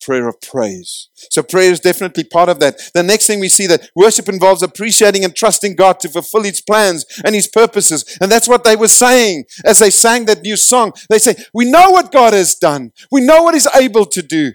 [0.01, 1.09] prayer of praise.
[1.31, 2.79] So prayer is definitely part of that.
[2.95, 6.61] The next thing we see that worship involves appreciating and trusting God to fulfill his
[6.61, 8.17] plans and his purposes.
[8.21, 10.93] And that's what they were saying as they sang that new song.
[11.11, 12.93] They say, we know what God has done.
[13.11, 14.53] We know what he's able to do.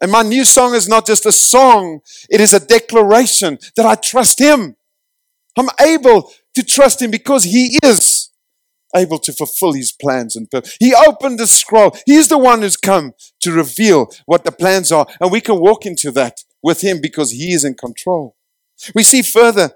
[0.00, 2.00] And my new song is not just a song.
[2.30, 4.76] It is a declaration that I trust him.
[5.56, 8.17] I'm able to trust him because he is
[8.96, 10.76] able to fulfill his plans and purpose.
[10.80, 11.96] He opened the scroll.
[12.06, 15.06] He's the one who's come to reveal what the plans are.
[15.20, 18.36] And we can walk into that with him because he is in control.
[18.94, 19.72] We see further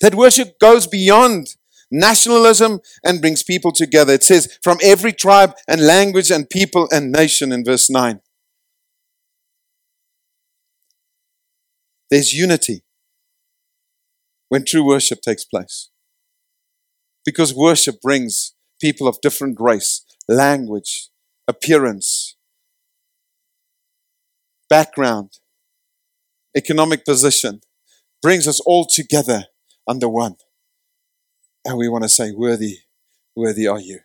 [0.00, 1.56] that worship goes beyond
[1.90, 4.12] nationalism and brings people together.
[4.12, 8.20] It says, from every tribe and language and people and nation in verse 9.
[12.10, 12.82] There's unity
[14.48, 15.90] when true worship takes place.
[17.26, 21.10] Because worship brings people of different race, language,
[21.48, 22.36] appearance,
[24.70, 25.38] background,
[26.56, 27.60] economic position,
[28.22, 29.44] brings us all together
[29.86, 30.36] under one.
[31.64, 32.78] And we want to say, Worthy,
[33.34, 34.00] worthy are you.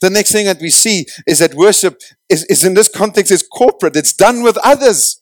[0.00, 3.42] The next thing that we see is that worship is, is in this context is
[3.42, 3.96] corporate.
[3.96, 5.20] It's done with others.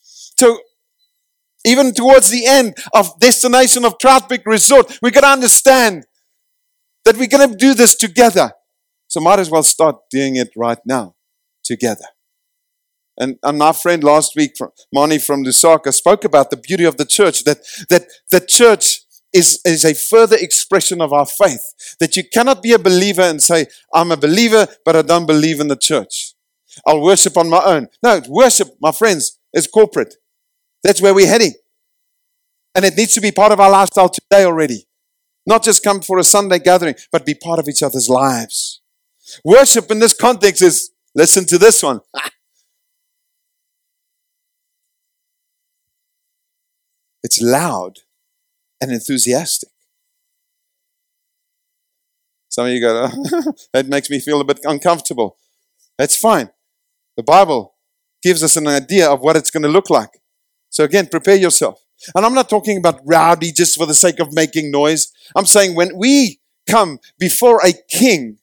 [0.00, 0.58] So
[1.64, 6.04] even towards the end of destination of Troutbeck Resort, we got to understand
[7.04, 8.52] that we're going to do this together.
[9.08, 11.14] So might as well start doing it right now
[11.64, 12.06] together.
[13.18, 14.54] And, and my friend last week,
[14.92, 17.58] Mani from Lusaka, spoke about the beauty of the church, that,
[17.90, 19.00] that the church
[19.32, 21.96] is, is a further expression of our faith.
[22.00, 25.60] That you cannot be a believer and say, I'm a believer, but I don't believe
[25.60, 26.34] in the church.
[26.86, 27.88] I'll worship on my own.
[28.02, 30.14] No, worship, my friends, is corporate.
[30.82, 31.54] That's where we're heading.
[32.74, 34.86] And it needs to be part of our lifestyle today already.
[35.46, 38.80] Not just come for a Sunday gathering, but be part of each other's lives.
[39.44, 42.00] Worship in this context is listen to this one.
[47.22, 47.98] it's loud
[48.80, 49.68] and enthusiastic.
[52.48, 55.38] Some of you go, oh, that makes me feel a bit uncomfortable.
[55.96, 56.50] That's fine.
[57.16, 57.74] The Bible
[58.22, 60.21] gives us an idea of what it's going to look like.
[60.72, 61.84] So again, prepare yourself.
[62.16, 65.12] And I'm not talking about rowdy just for the sake of making noise.
[65.36, 68.38] I'm saying when we come before a king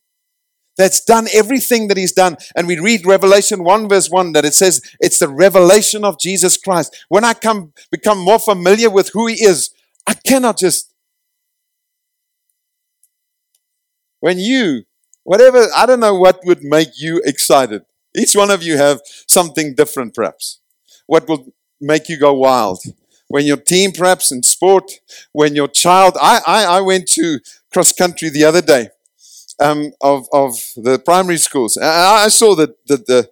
[0.78, 2.38] that's done everything that he's done.
[2.56, 6.56] And we read Revelation 1 verse 1 that it says it's the revelation of Jesus
[6.56, 7.06] Christ.
[7.10, 9.72] When I come become more familiar with who he is,
[10.08, 10.94] I cannot just
[14.22, 14.84] when you
[15.24, 17.82] whatever I don't know what would make you excited.
[18.16, 20.62] Each one of you have something different perhaps.
[21.08, 22.82] What will make you go wild?
[23.28, 24.92] When your team perhaps in sport,
[25.34, 27.40] when your child I I, I went to
[27.72, 28.90] cross country the other day
[29.60, 31.78] um, of, of the primary schools.
[31.78, 33.30] I, I saw the, the, the,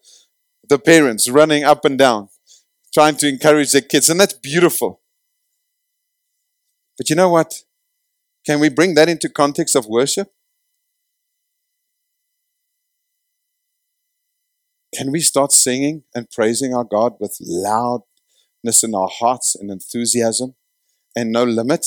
[0.67, 2.29] the parents running up and down,
[2.93, 5.01] trying to encourage their kids, and that's beautiful.
[6.97, 7.63] But you know what?
[8.45, 10.31] Can we bring that into context of worship?
[14.93, 18.07] Can we start singing and praising our God with loudness
[18.83, 20.55] in our hearts and enthusiasm
[21.15, 21.85] and no limit?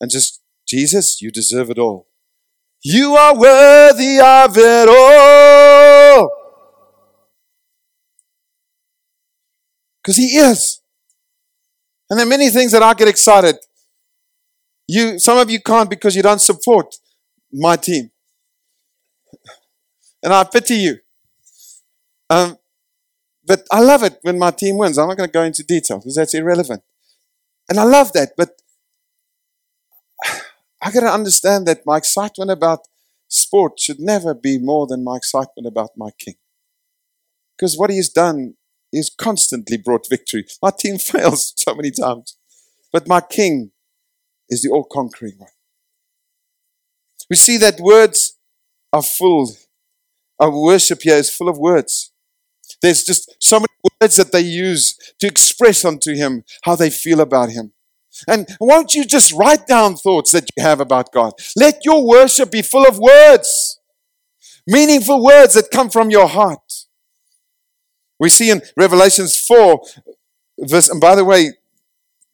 [0.00, 2.08] And just, Jesus, you deserve it all.
[2.82, 6.30] You are worthy of it all.
[10.02, 10.80] Because He is.
[12.10, 13.56] And there are many things that I get excited.
[14.88, 16.96] You, some of you can't because you don't support
[17.52, 18.10] my team.
[20.22, 20.96] And I pity you.
[22.28, 22.56] Um,
[23.44, 24.98] but I love it when my team wins.
[24.98, 26.82] I'm not going to go into detail because that's irrelevant.
[27.68, 28.32] And I love that.
[28.36, 28.50] But
[30.82, 32.86] I got to understand that my excitement about
[33.28, 36.34] sport should never be more than my excitement about my King.
[37.56, 38.54] Because what he has done
[38.92, 40.44] is constantly brought victory.
[40.62, 42.36] My team fails so many times,
[42.92, 43.72] but my King
[44.48, 45.50] is the all conquering one.
[47.30, 48.36] We see that words
[48.92, 49.50] are full,
[50.38, 52.11] our worship here is full of words.
[52.82, 53.68] There's just so many
[54.00, 57.72] words that they use to express unto him how they feel about him.
[58.28, 61.32] And won't you just write down thoughts that you have about God?
[61.56, 63.80] Let your worship be full of words,
[64.66, 66.60] meaningful words that come from your heart.
[68.18, 69.80] We see in Revelations 4,
[70.60, 71.52] verse, and by the way,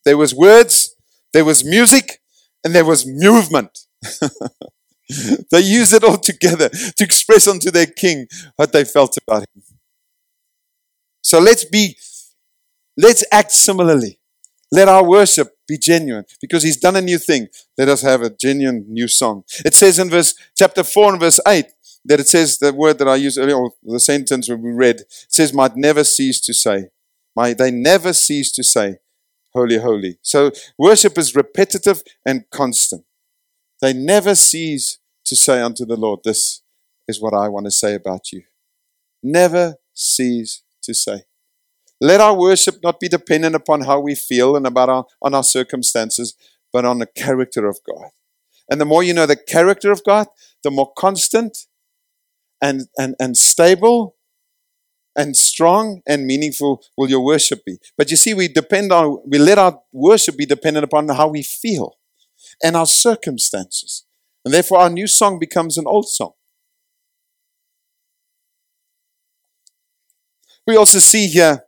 [0.04, 0.94] there was words,
[1.32, 2.20] there was music,
[2.64, 3.86] and there was movement.
[5.50, 9.62] they used it all together to express unto their king what they felt about him.
[11.28, 11.94] So let's be,
[12.96, 14.18] let's act similarly.
[14.72, 17.48] Let our worship be genuine because he's done a new thing.
[17.76, 19.44] Let us have a genuine new song.
[19.62, 21.66] It says in verse chapter 4 and verse 8
[22.06, 25.12] that it says the word that I used earlier, or the sentence we read, it
[25.28, 26.86] says, might never cease to say.
[27.36, 28.96] My, they never cease to say,
[29.52, 30.18] Holy, holy.
[30.22, 33.04] So worship is repetitive and constant.
[33.82, 36.62] They never cease to say unto the Lord, This
[37.06, 38.44] is what I want to say about you.
[39.22, 41.22] Never cease to say.
[42.00, 45.44] Let our worship not be dependent upon how we feel and about our, on our
[45.44, 46.34] circumstances,
[46.72, 48.10] but on the character of God.
[48.70, 50.26] And the more you know the character of God,
[50.62, 51.66] the more constant
[52.60, 54.16] and, and, and stable
[55.16, 57.78] and strong and meaningful will your worship be.
[57.96, 61.42] But you see, we depend on, we let our worship be dependent upon how we
[61.42, 61.96] feel
[62.62, 64.04] and our circumstances.
[64.44, 66.32] And therefore, our new song becomes an old song.
[70.68, 71.64] We also see here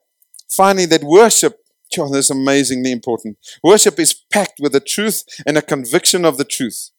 [0.51, 1.59] Finally, that worship,
[1.99, 3.39] oh, this is amazingly important.
[3.63, 6.91] Worship is packed with the truth and a conviction of the truth.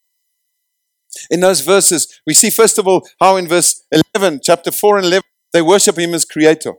[1.30, 3.84] In those verses, we see first of all how in verse
[4.14, 6.72] 11, chapter 4 and 11, they worship him as creator.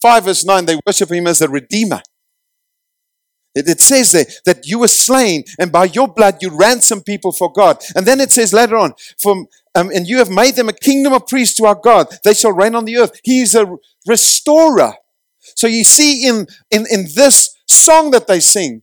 [0.00, 2.00] 5 verse 9, they worship him as a redeemer.
[3.60, 7.32] It, it says there that you were slain, and by your blood you ransom people
[7.32, 7.82] for God.
[7.94, 11.12] And then it says later on, from um, and you have made them a kingdom
[11.12, 12.08] of priests to our God.
[12.24, 13.20] They shall reign on the earth.
[13.22, 14.94] He is a restorer.
[15.54, 18.82] So you see in, in, in this song that they sing,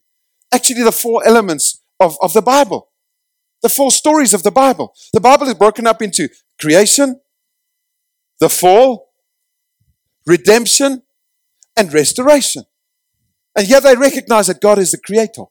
[0.53, 2.89] actually the four elements of, of the Bible,
[3.61, 4.93] the four stories of the Bible.
[5.11, 7.19] The Bible is broken up into creation,
[8.39, 9.09] the fall,
[10.25, 11.03] redemption,
[11.75, 12.63] and restoration.
[13.57, 15.45] And yet they recognize that God is the creator.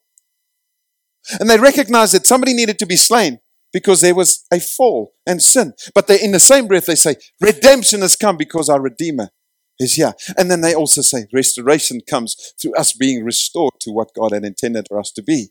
[1.39, 3.39] And they recognize that somebody needed to be slain
[3.73, 5.73] because there was a fall and sin.
[5.93, 9.29] But they, in the same breath, they say, redemption has come because our Redeemer
[9.77, 10.13] is here.
[10.37, 14.45] And then they also say, restoration comes through us being restored to what God had
[14.45, 15.49] intended for us to be.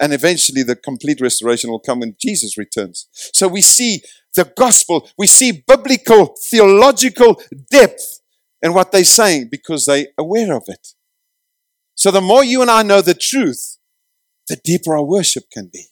[0.00, 3.08] And eventually, the complete restoration will come when Jesus returns.
[3.32, 4.02] So we see
[4.34, 8.20] the gospel, we see biblical, theological depth
[8.60, 10.88] in what they're saying because they're aware of it.
[11.96, 13.78] So the more you and I know the truth,
[14.48, 15.86] the deeper our worship can be.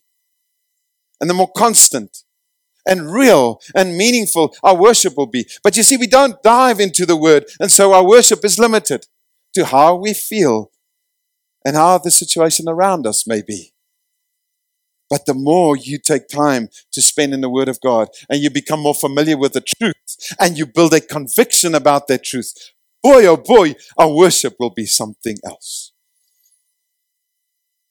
[1.21, 2.19] And the more constant
[2.87, 5.49] and real and meaningful our worship will be.
[5.63, 9.07] But you see, we don't dive into the word, and so our worship is limited
[9.55, 10.71] to how we feel
[11.65, 13.73] and how the situation around us may be.
[15.09, 18.51] But the more you take time to spend in the Word of God and you
[18.51, 22.53] become more familiar with the truth and you build a conviction about that truth,
[23.03, 25.94] boy, oh boy, our worship will be something else.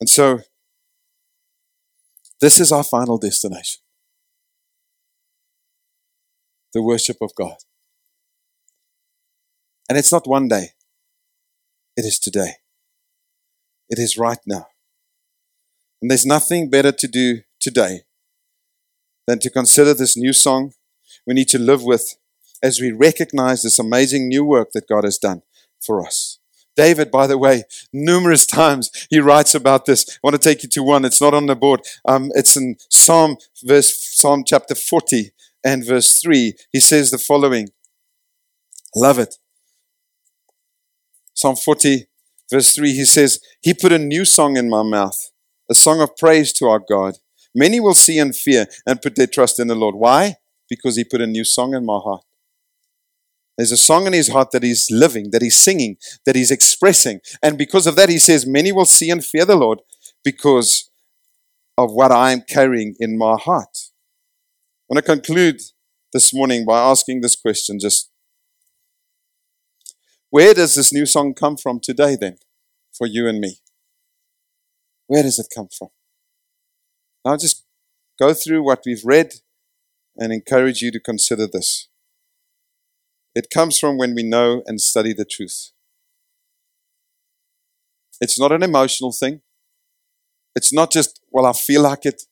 [0.04, 0.42] And so,
[2.42, 3.82] this is our final destination
[6.74, 7.56] the worship of God.
[9.88, 10.72] And it's not one day,
[11.96, 12.56] it is today.
[13.90, 14.68] It is right now.
[16.02, 18.02] And there's nothing better to do today
[19.26, 20.74] than to consider this new song
[21.26, 22.18] we need to live with
[22.62, 25.44] as we recognize this amazing new work that God has done
[25.80, 26.40] for us.
[26.76, 30.06] David, by the way, numerous times he writes about this.
[30.10, 31.06] I want to take you to one.
[31.06, 31.82] It's not on the board.
[32.06, 35.32] Um, it's in Psalm verse Psalm chapter 40
[35.64, 36.54] and verse 3.
[36.72, 37.70] He says the following.
[38.96, 39.36] Love it.
[41.34, 42.08] Psalm 40
[42.52, 42.94] verse 3.
[42.94, 45.32] He says, He put a new song in my mouth,
[45.70, 47.16] a song of praise to our God.
[47.56, 49.96] Many will see and fear and put their trust in the Lord.
[49.96, 50.38] Why?
[50.70, 52.24] Because he put a new song in my heart.
[53.58, 57.20] There's a song in his heart that he's living, that he's singing, that he's expressing.
[57.42, 59.80] And because of that, he says, Many will see and fear the Lord
[60.24, 60.90] because
[61.78, 63.78] of what I am carrying in my heart.
[64.90, 65.62] I want to conclude
[66.12, 68.10] this morning by asking this question just
[70.34, 72.38] where does this new song come from today, then,
[72.92, 73.58] for you and me?
[75.06, 75.90] Where does it come from?
[77.24, 77.64] Now, just
[78.20, 79.36] go through what we've read
[80.18, 81.88] and encourage you to consider this.
[83.36, 85.72] It comes from when we know and study the truth.
[88.22, 89.42] It's not an emotional thing.
[90.56, 92.24] It's not just, well, I feel like it.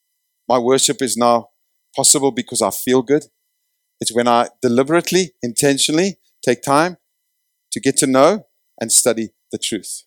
[0.47, 1.49] My worship is now
[1.95, 3.25] possible because I feel good.
[3.99, 6.97] It's when I deliberately, intentionally take time
[7.71, 8.45] to get to know
[8.79, 10.03] and study the truth.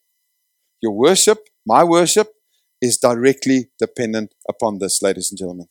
[0.81, 2.29] Your worship, my worship,
[2.81, 5.69] is directly dependent upon this, ladies and gentlemen.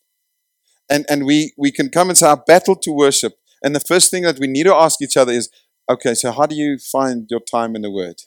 [0.89, 3.34] And, and we, we can come and say, our battle to worship
[3.64, 5.49] and the first thing that we need to ask each other is
[5.89, 8.22] okay, so how do you find your time in the Word?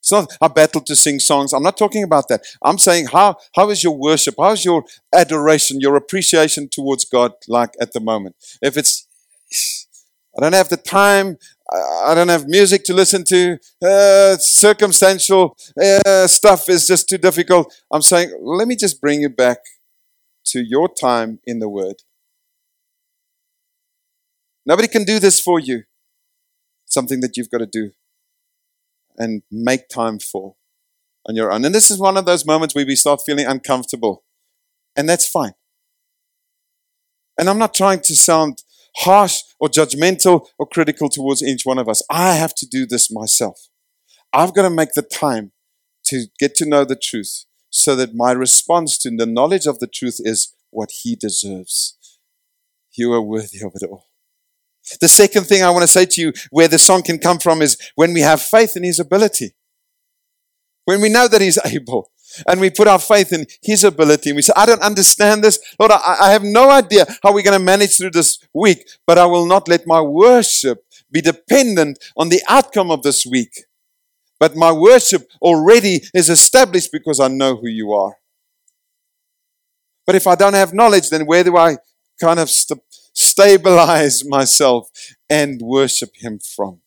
[0.00, 1.52] It's not a battle to sing songs.
[1.52, 2.44] I'm not talking about that.
[2.60, 4.34] I'm saying how, how is your worship?
[4.36, 4.82] How is your
[5.14, 8.34] adoration, your appreciation towards God like at the moment?
[8.60, 9.06] If it's,
[10.36, 11.38] I don't have the time,
[12.04, 17.72] I don't have music to listen to, uh, circumstantial uh, stuff is just too difficult.
[17.92, 19.58] I'm saying, let me just bring you back
[20.46, 22.02] to your time in the Word.
[24.64, 25.82] Nobody can do this for you.
[26.86, 27.92] Something that you've got to do
[29.16, 30.54] and make time for
[31.26, 31.64] on your own.
[31.64, 34.24] And this is one of those moments where we start feeling uncomfortable.
[34.96, 35.52] And that's fine.
[37.38, 38.62] And I'm not trying to sound
[38.98, 42.02] harsh or judgmental or critical towards each one of us.
[42.10, 43.68] I have to do this myself.
[44.32, 45.52] I've got to make the time
[46.04, 49.86] to get to know the truth so that my response to the knowledge of the
[49.86, 51.96] truth is what he deserves.
[52.92, 54.11] You are worthy of it all.
[55.00, 57.62] The second thing I want to say to you, where the song can come from,
[57.62, 59.54] is when we have faith in His ability.
[60.84, 62.10] When we know that He's able
[62.46, 65.58] and we put our faith in His ability and we say, I don't understand this.
[65.78, 69.18] Lord, I, I have no idea how we're going to manage through this week, but
[69.18, 73.64] I will not let my worship be dependent on the outcome of this week.
[74.40, 78.16] But my worship already is established because I know who you are.
[80.04, 81.76] But if I don't have knowledge, then where do I
[82.20, 82.80] kind of st-
[83.22, 84.90] stabilize myself
[85.28, 86.80] and worship Him from.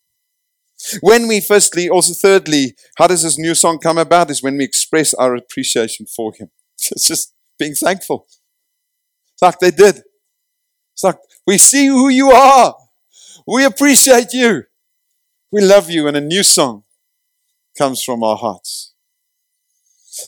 [1.00, 4.30] When we firstly, also thirdly, how does this new song come about?
[4.30, 6.50] Is when we express our appreciation for Him.
[6.92, 8.26] It's just being thankful.
[9.32, 10.02] It's like they did.
[10.92, 12.74] It's like, we see who you are.
[13.46, 14.64] We appreciate you.
[15.52, 16.06] We love you.
[16.08, 16.84] And a new song
[17.76, 18.94] comes from our hearts.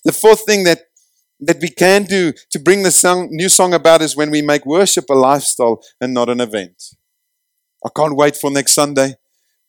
[0.04, 0.87] The fourth thing that
[1.40, 4.66] that we can do to bring the song, new song about is when we make
[4.66, 6.94] worship a lifestyle and not an event.
[7.84, 9.14] I can't wait for next Sunday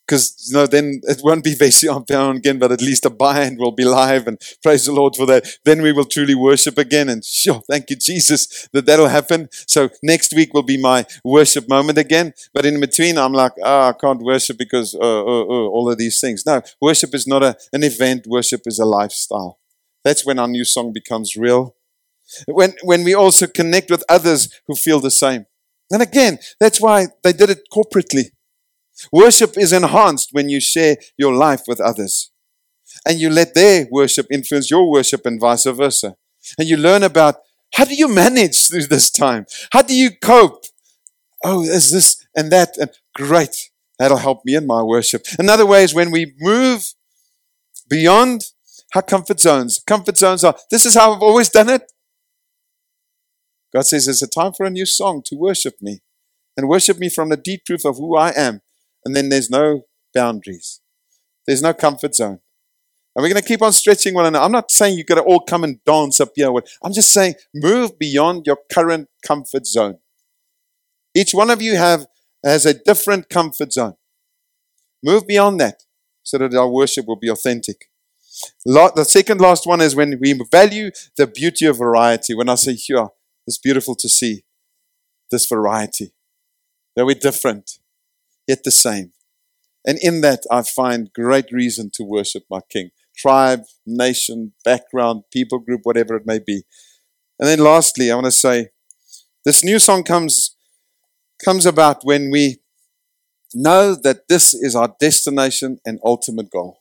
[0.09, 1.55] because you know then it won't be
[1.89, 5.15] on down again, but at least a band will be live and praise the Lord
[5.15, 5.45] for that.
[5.63, 9.49] Then we will truly worship again, and sure, thank you Jesus that that'll happen.
[9.67, 12.33] So next week will be my worship moment again.
[12.53, 15.97] But in between, I'm like, oh, I can't worship because uh, uh, uh, all of
[15.97, 16.45] these things.
[16.45, 18.25] No, worship is not a, an event.
[18.27, 19.58] Worship is a lifestyle.
[20.03, 21.75] That's when our new song becomes real.
[22.47, 25.45] When, when we also connect with others who feel the same.
[25.91, 28.31] And again, that's why they did it corporately.
[29.11, 32.31] Worship is enhanced when you share your life with others.
[33.07, 36.15] And you let their worship influence your worship and vice versa.
[36.57, 37.37] And you learn about
[37.73, 39.45] how do you manage through this time?
[39.71, 40.65] How do you cope?
[41.43, 42.77] Oh, there's this and that.
[42.77, 43.69] And great.
[43.97, 45.25] That'll help me in my worship.
[45.37, 46.93] Another way is when we move
[47.89, 48.45] beyond
[48.91, 50.55] how comfort zones, comfort zones are.
[50.71, 51.91] This is how I've always done it.
[53.73, 56.01] God says there's a time for a new song to worship me
[56.57, 58.61] and worship me from the deep truth of who I am.
[59.05, 59.83] And then there's no
[60.13, 60.81] boundaries.
[61.45, 62.39] There's no comfort zone.
[63.15, 64.43] And we're going to keep on stretching one another.
[64.43, 66.51] I'm not saying you've got to all come and dance up here.
[66.83, 69.99] I'm just saying move beyond your current comfort zone.
[71.15, 72.07] Each one of you have
[72.43, 73.95] has a different comfort zone.
[75.03, 75.83] Move beyond that
[76.23, 77.89] so that our worship will be authentic.
[78.65, 82.33] The second last one is when we value the beauty of variety.
[82.33, 83.07] When I say, here,
[83.45, 84.43] it's beautiful to see
[85.31, 86.13] this variety.
[86.95, 87.79] That we're different,
[88.47, 89.13] yet the same.
[89.85, 92.91] And in that, I find great reason to worship my King.
[93.15, 96.63] Tribe, nation, background, people group, whatever it may be.
[97.39, 98.69] And then lastly, I want to say
[99.45, 100.55] this new song comes,
[101.43, 102.59] comes about when we
[103.53, 106.78] know that this is our destination and ultimate goal.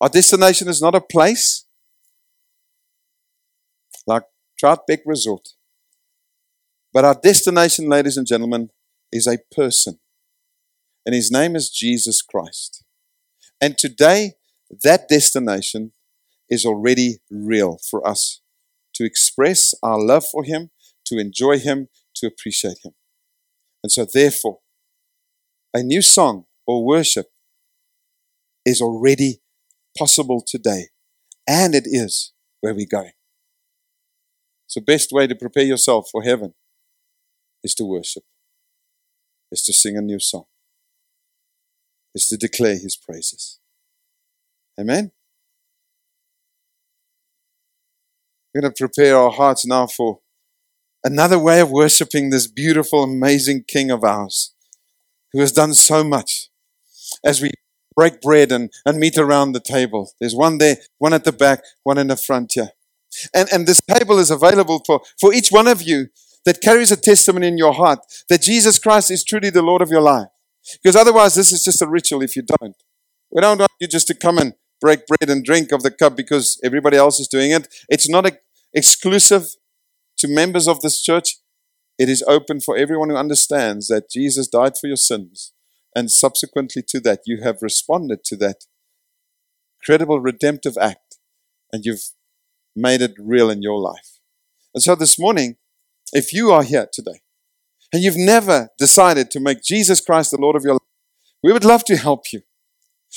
[0.00, 1.66] Our destination is not a place
[4.06, 4.22] like
[4.62, 5.50] Troutbeck Resort,
[6.92, 8.70] but our destination, ladies and gentlemen,
[9.12, 9.98] is a person.
[11.04, 12.84] And his name is Jesus Christ.
[13.60, 14.32] And today,
[14.82, 15.92] that destination
[16.48, 18.40] is already real for us
[18.94, 20.70] to express our love for him,
[21.06, 22.92] to enjoy him, to appreciate him.
[23.82, 24.60] And so, therefore,
[25.74, 27.26] a new song or worship
[28.64, 29.40] is already
[29.96, 30.88] possible today.
[31.46, 33.12] And it is where we're going.
[34.66, 36.54] So, best way to prepare yourself for heaven
[37.64, 38.22] is to worship,
[39.50, 40.44] is to sing a new song,
[42.14, 43.58] is to declare his praises.
[44.78, 45.10] Amen.
[48.54, 50.20] We're going to prepare our hearts now for
[51.04, 54.54] another way of worshiping this beautiful, amazing King of ours
[55.32, 56.48] who has done so much.
[57.24, 57.50] As we
[57.94, 61.62] break bread and, and meet around the table, there's one there, one at the back,
[61.82, 62.70] one in the front here.
[63.34, 66.08] And, and this table is available for, for each one of you
[66.44, 69.90] that carries a testimony in your heart that Jesus Christ is truly the Lord of
[69.90, 70.28] your life.
[70.82, 72.76] Because otherwise, this is just a ritual if you don't.
[73.30, 76.16] We don't want you just to come and break bread and drink of the cup
[76.16, 77.68] because everybody else is doing it.
[77.88, 78.38] It's not a,
[78.72, 79.56] exclusive
[80.18, 81.38] to members of this church.
[81.98, 85.52] It is open for everyone who understands that Jesus died for your sins.
[85.94, 88.66] And subsequently to that, you have responded to that
[89.82, 91.18] credible redemptive act
[91.72, 92.10] and you've
[92.76, 94.18] made it real in your life.
[94.74, 95.56] And so this morning,
[96.12, 97.20] if you are here today
[97.92, 100.80] and you've never decided to make Jesus Christ the Lord of your life,
[101.42, 102.42] we would love to help you.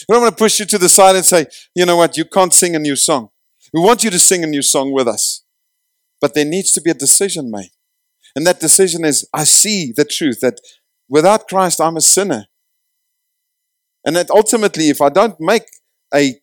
[0.08, 1.46] We don't want to push you to the side and say,
[1.76, 3.30] you know what, you can't sing a new song.
[3.72, 5.44] We want you to sing a new song with us.
[6.20, 7.72] But there needs to be a decision made.
[8.36, 10.60] And that decision is I see the truth that
[11.08, 12.46] without Christ, I'm a sinner.
[14.06, 15.64] And that ultimately, if I don't make
[16.14, 16.36] a,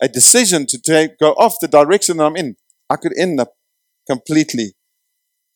[0.00, 2.56] a decision to take, go off the direction that I'm in,
[2.90, 3.54] I could end up
[4.08, 4.74] completely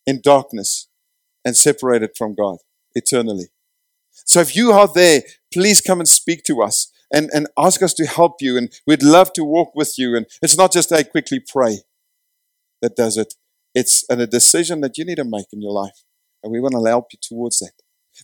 [0.07, 0.89] in darkness
[1.45, 2.59] and separated from God
[2.95, 3.47] eternally.
[4.13, 5.23] So if you are there,
[5.53, 8.57] please come and speak to us and, and ask us to help you.
[8.57, 10.17] And we'd love to walk with you.
[10.17, 11.79] And it's not just a quickly pray
[12.83, 13.35] that does it.
[13.75, 16.03] It's a decision that you need to make in your life,
[16.43, 17.73] and we want to help you towards that.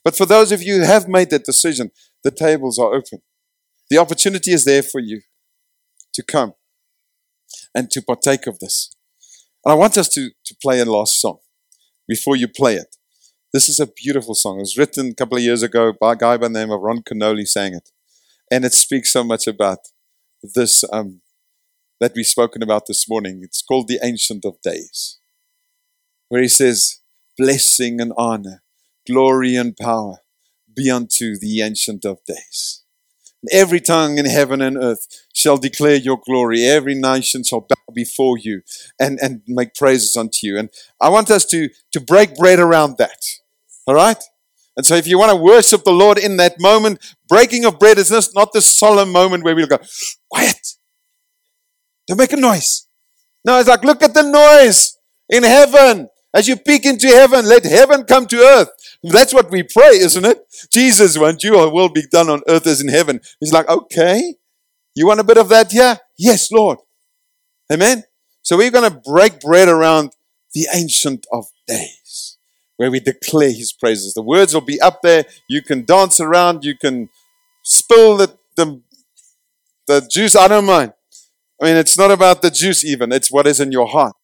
[0.03, 1.91] But for those of you who have made that decision,
[2.25, 3.23] the tables are open.
[3.91, 5.23] The opportunity is there for you
[6.15, 6.55] to come
[7.75, 8.95] and to partake of this.
[9.65, 11.39] And I want us to, to play a last song
[12.09, 12.97] before you play it.
[13.53, 14.57] This is a beautiful song.
[14.57, 16.81] It was written a couple of years ago by a guy by the name of
[16.81, 17.91] Ron Kenoly sang it.
[18.51, 19.79] And it speaks so much about
[20.43, 21.21] this um,
[22.01, 23.41] that we've spoken about this morning.
[23.43, 25.19] It's called The Ancient of Days
[26.33, 27.01] where he says,
[27.37, 28.63] Blessing and honor,
[29.07, 30.22] glory and power
[30.75, 32.83] be unto the Ancient of Days.
[33.51, 36.65] Every tongue in heaven and earth shall declare your glory.
[36.65, 38.63] Every nation shall bow before you
[39.01, 40.59] and, and make praises unto you.
[40.59, 40.71] And
[41.01, 43.25] I want us to, to break bread around that.
[43.87, 44.23] All right?
[44.77, 47.99] And so if you want to worship the Lord in that moment, breaking of bread
[47.99, 49.79] is just not the solemn moment where we'll go,
[50.31, 50.77] quiet.
[52.07, 52.87] Don't make a noise.
[53.45, 54.97] No, it's like, look at the noise
[55.29, 56.09] in heaven.
[56.35, 58.71] As you peek into heaven, let heaven come to earth.
[59.03, 60.39] That's what we pray, isn't it?
[60.73, 63.21] Jesus, want your will be done on earth as in heaven.
[63.41, 64.35] He's like, okay,
[64.95, 65.99] you want a bit of that here?
[66.19, 66.79] Yes, Lord.
[67.73, 68.05] Amen.
[68.43, 70.13] So we're going to break bread around
[70.55, 72.39] the ancient of days
[72.77, 74.15] where we declare his praises.
[74.15, 75.25] The words will be up there.
[75.49, 76.65] You can dance around.
[76.65, 77.09] You can
[77.65, 78.83] spill the, the,
[79.87, 80.37] the juice.
[80.37, 80.93] I don't mind.
[81.61, 83.13] I mean, it's not about the juice even.
[83.13, 84.15] It's what is in your heart.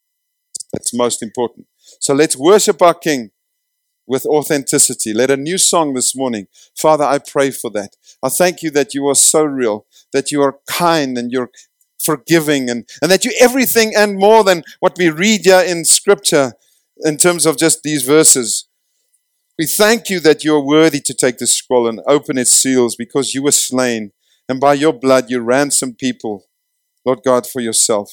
[0.72, 1.66] That's most important.
[2.00, 3.30] So let's worship our King
[4.08, 5.12] with authenticity.
[5.12, 6.48] Let a new song this morning.
[6.76, 7.94] Father, I pray for that.
[8.22, 11.50] I thank you that you are so real, that you are kind and you're
[12.02, 16.54] forgiving, and, and that you're everything and more than what we read here in Scripture
[17.04, 18.66] in terms of just these verses.
[19.58, 22.96] We thank you that you are worthy to take the scroll and open its seals
[22.96, 24.12] because you were slain,
[24.48, 26.46] and by your blood you ransomed people,
[27.04, 28.10] Lord God, for yourself,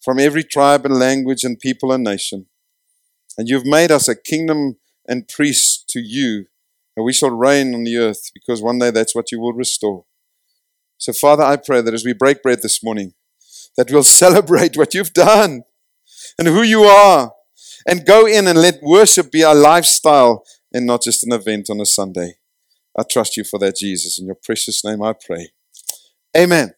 [0.00, 2.46] from every tribe and language and people and nation.
[3.36, 6.46] And you've made us a kingdom and priests to you,
[6.96, 10.04] and we shall reign on the earth because one day that's what you will restore.
[10.98, 13.14] So, Father, I pray that as we break bread this morning,
[13.76, 15.62] that we'll celebrate what you've done
[16.38, 17.32] and who you are,
[17.86, 21.80] and go in and let worship be our lifestyle and not just an event on
[21.80, 22.34] a Sunday.
[22.98, 24.18] I trust you for that, Jesus.
[24.18, 25.50] In your precious name I pray.
[26.36, 26.74] Amen.